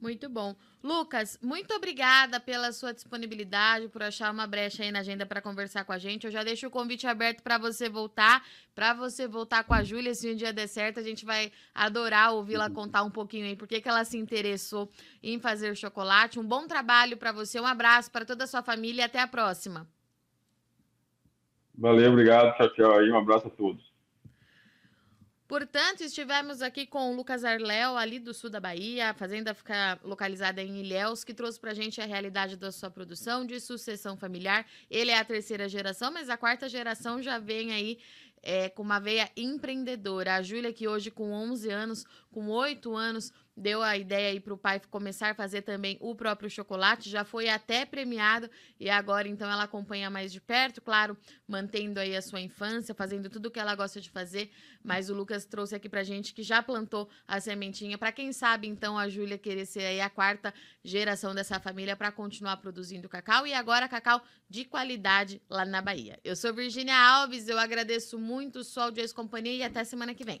Muito 0.00 0.28
bom. 0.28 0.54
Lucas, 0.82 1.38
muito 1.42 1.74
obrigada 1.74 2.38
pela 2.38 2.70
sua 2.70 2.92
disponibilidade, 2.92 3.88
por 3.88 4.02
achar 4.02 4.32
uma 4.32 4.46
brecha 4.46 4.82
aí 4.82 4.92
na 4.92 5.00
agenda 5.00 5.24
para 5.24 5.40
conversar 5.40 5.84
com 5.84 5.92
a 5.92 5.98
gente. 5.98 6.26
Eu 6.26 6.30
já 6.30 6.44
deixo 6.44 6.66
o 6.66 6.70
convite 6.70 7.06
aberto 7.06 7.42
para 7.42 7.58
você 7.58 7.88
voltar, 7.88 8.44
para 8.74 8.92
você 8.92 9.26
voltar 9.26 9.64
com 9.64 9.74
a 9.74 9.82
Júlia, 9.82 10.14
se 10.14 10.30
um 10.30 10.36
dia 10.36 10.52
der 10.52 10.68
certo, 10.68 11.00
a 11.00 11.02
gente 11.02 11.24
vai 11.24 11.50
adorar 11.74 12.32
ouvi-la 12.34 12.70
contar 12.70 13.02
um 13.02 13.10
pouquinho 13.10 13.46
aí 13.46 13.56
por 13.56 13.66
que 13.66 13.82
ela 13.84 14.04
se 14.04 14.18
interessou 14.18 14.90
em 15.22 15.40
fazer 15.40 15.74
chocolate. 15.76 16.38
Um 16.38 16.46
bom 16.46 16.66
trabalho 16.66 17.16
para 17.16 17.32
você, 17.32 17.58
um 17.58 17.66
abraço 17.66 18.10
para 18.10 18.24
toda 18.24 18.44
a 18.44 18.46
sua 18.46 18.62
família 18.62 19.02
e 19.02 19.04
até 19.04 19.20
a 19.20 19.26
próxima. 19.26 19.88
Valeu, 21.74 22.12
obrigado, 22.12 22.56
tchau, 22.56 22.68
tchau 22.74 22.98
aí, 22.98 23.10
um 23.10 23.18
abraço 23.18 23.48
a 23.48 23.50
todos. 23.50 23.85
Portanto, 25.48 26.00
estivemos 26.00 26.60
aqui 26.60 26.86
com 26.86 27.12
o 27.12 27.14
Lucas 27.14 27.44
Arléu, 27.44 27.96
ali 27.96 28.18
do 28.18 28.34
sul 28.34 28.50
da 28.50 28.58
Bahia. 28.58 29.10
A 29.10 29.14
fazenda 29.14 29.54
fica 29.54 29.96
localizada 30.02 30.60
em 30.60 30.80
Ilhéus, 30.80 31.22
que 31.22 31.32
trouxe 31.32 31.60
para 31.60 31.70
a 31.70 31.74
gente 31.74 32.00
a 32.00 32.04
realidade 32.04 32.56
da 32.56 32.72
sua 32.72 32.90
produção 32.90 33.46
de 33.46 33.60
sucessão 33.60 34.16
familiar. 34.16 34.66
Ele 34.90 35.12
é 35.12 35.18
a 35.18 35.24
terceira 35.24 35.68
geração, 35.68 36.10
mas 36.10 36.28
a 36.28 36.36
quarta 36.36 36.68
geração 36.68 37.22
já 37.22 37.38
vem 37.38 37.72
aí 37.72 37.98
é, 38.42 38.68
com 38.68 38.82
uma 38.82 38.98
veia 38.98 39.30
empreendedora. 39.36 40.34
A 40.34 40.42
Júlia, 40.42 40.72
que 40.72 40.88
hoje 40.88 41.12
com 41.12 41.30
11 41.30 41.70
anos, 41.70 42.04
com 42.32 42.48
8 42.48 42.96
anos, 42.96 43.32
deu 43.56 43.82
a 43.82 43.96
ideia 43.96 44.28
aí 44.28 44.38
para 44.38 44.52
o 44.52 44.58
pai 44.58 44.80
começar 44.90 45.30
a 45.30 45.34
fazer 45.34 45.62
também 45.62 45.96
o 46.00 46.14
próprio 46.14 46.50
chocolate, 46.50 47.08
já 47.08 47.24
foi 47.24 47.48
até 47.48 47.86
premiado 47.86 48.50
e 48.78 48.90
agora 48.90 49.26
então 49.26 49.50
ela 49.50 49.62
acompanha 49.62 50.10
mais 50.10 50.30
de 50.30 50.40
perto, 50.40 50.82
claro, 50.82 51.16
mantendo 51.48 51.98
aí 51.98 52.14
a 52.14 52.20
sua 52.20 52.40
infância, 52.40 52.94
fazendo 52.94 53.30
tudo 53.30 53.46
o 53.46 53.50
que 53.50 53.58
ela 53.58 53.74
gosta 53.74 54.00
de 54.00 54.10
fazer, 54.10 54.50
mas 54.84 55.08
o 55.08 55.14
Lucas 55.14 55.46
trouxe 55.46 55.74
aqui 55.74 55.88
pra 55.88 56.04
gente 56.04 56.34
que 56.34 56.42
já 56.42 56.62
plantou 56.62 57.08
a 57.26 57.40
sementinha 57.40 57.96
para 57.96 58.12
quem 58.12 58.32
sabe 58.32 58.66
então 58.66 58.98
a 58.98 59.08
Júlia 59.08 59.38
querer 59.38 59.64
ser 59.64 59.86
aí 59.86 60.00
a 60.00 60.10
quarta 60.10 60.52
geração 60.84 61.34
dessa 61.34 61.58
família 61.58 61.96
para 61.96 62.12
continuar 62.12 62.58
produzindo 62.58 63.08
cacau 63.08 63.46
e 63.46 63.54
agora 63.54 63.88
cacau 63.88 64.22
de 64.48 64.64
qualidade 64.64 65.40
lá 65.48 65.64
na 65.64 65.80
Bahia. 65.80 66.18
Eu 66.22 66.36
sou 66.36 66.52
Virginia 66.52 66.96
Alves, 66.96 67.48
eu 67.48 67.58
agradeço 67.58 68.18
muito 68.18 68.62
sua 68.62 68.84
audiência 68.84 69.12
e 69.12 69.16
companhia 69.16 69.56
e 69.56 69.62
até 69.62 69.82
semana 69.82 70.14
que 70.14 70.24
vem. 70.24 70.40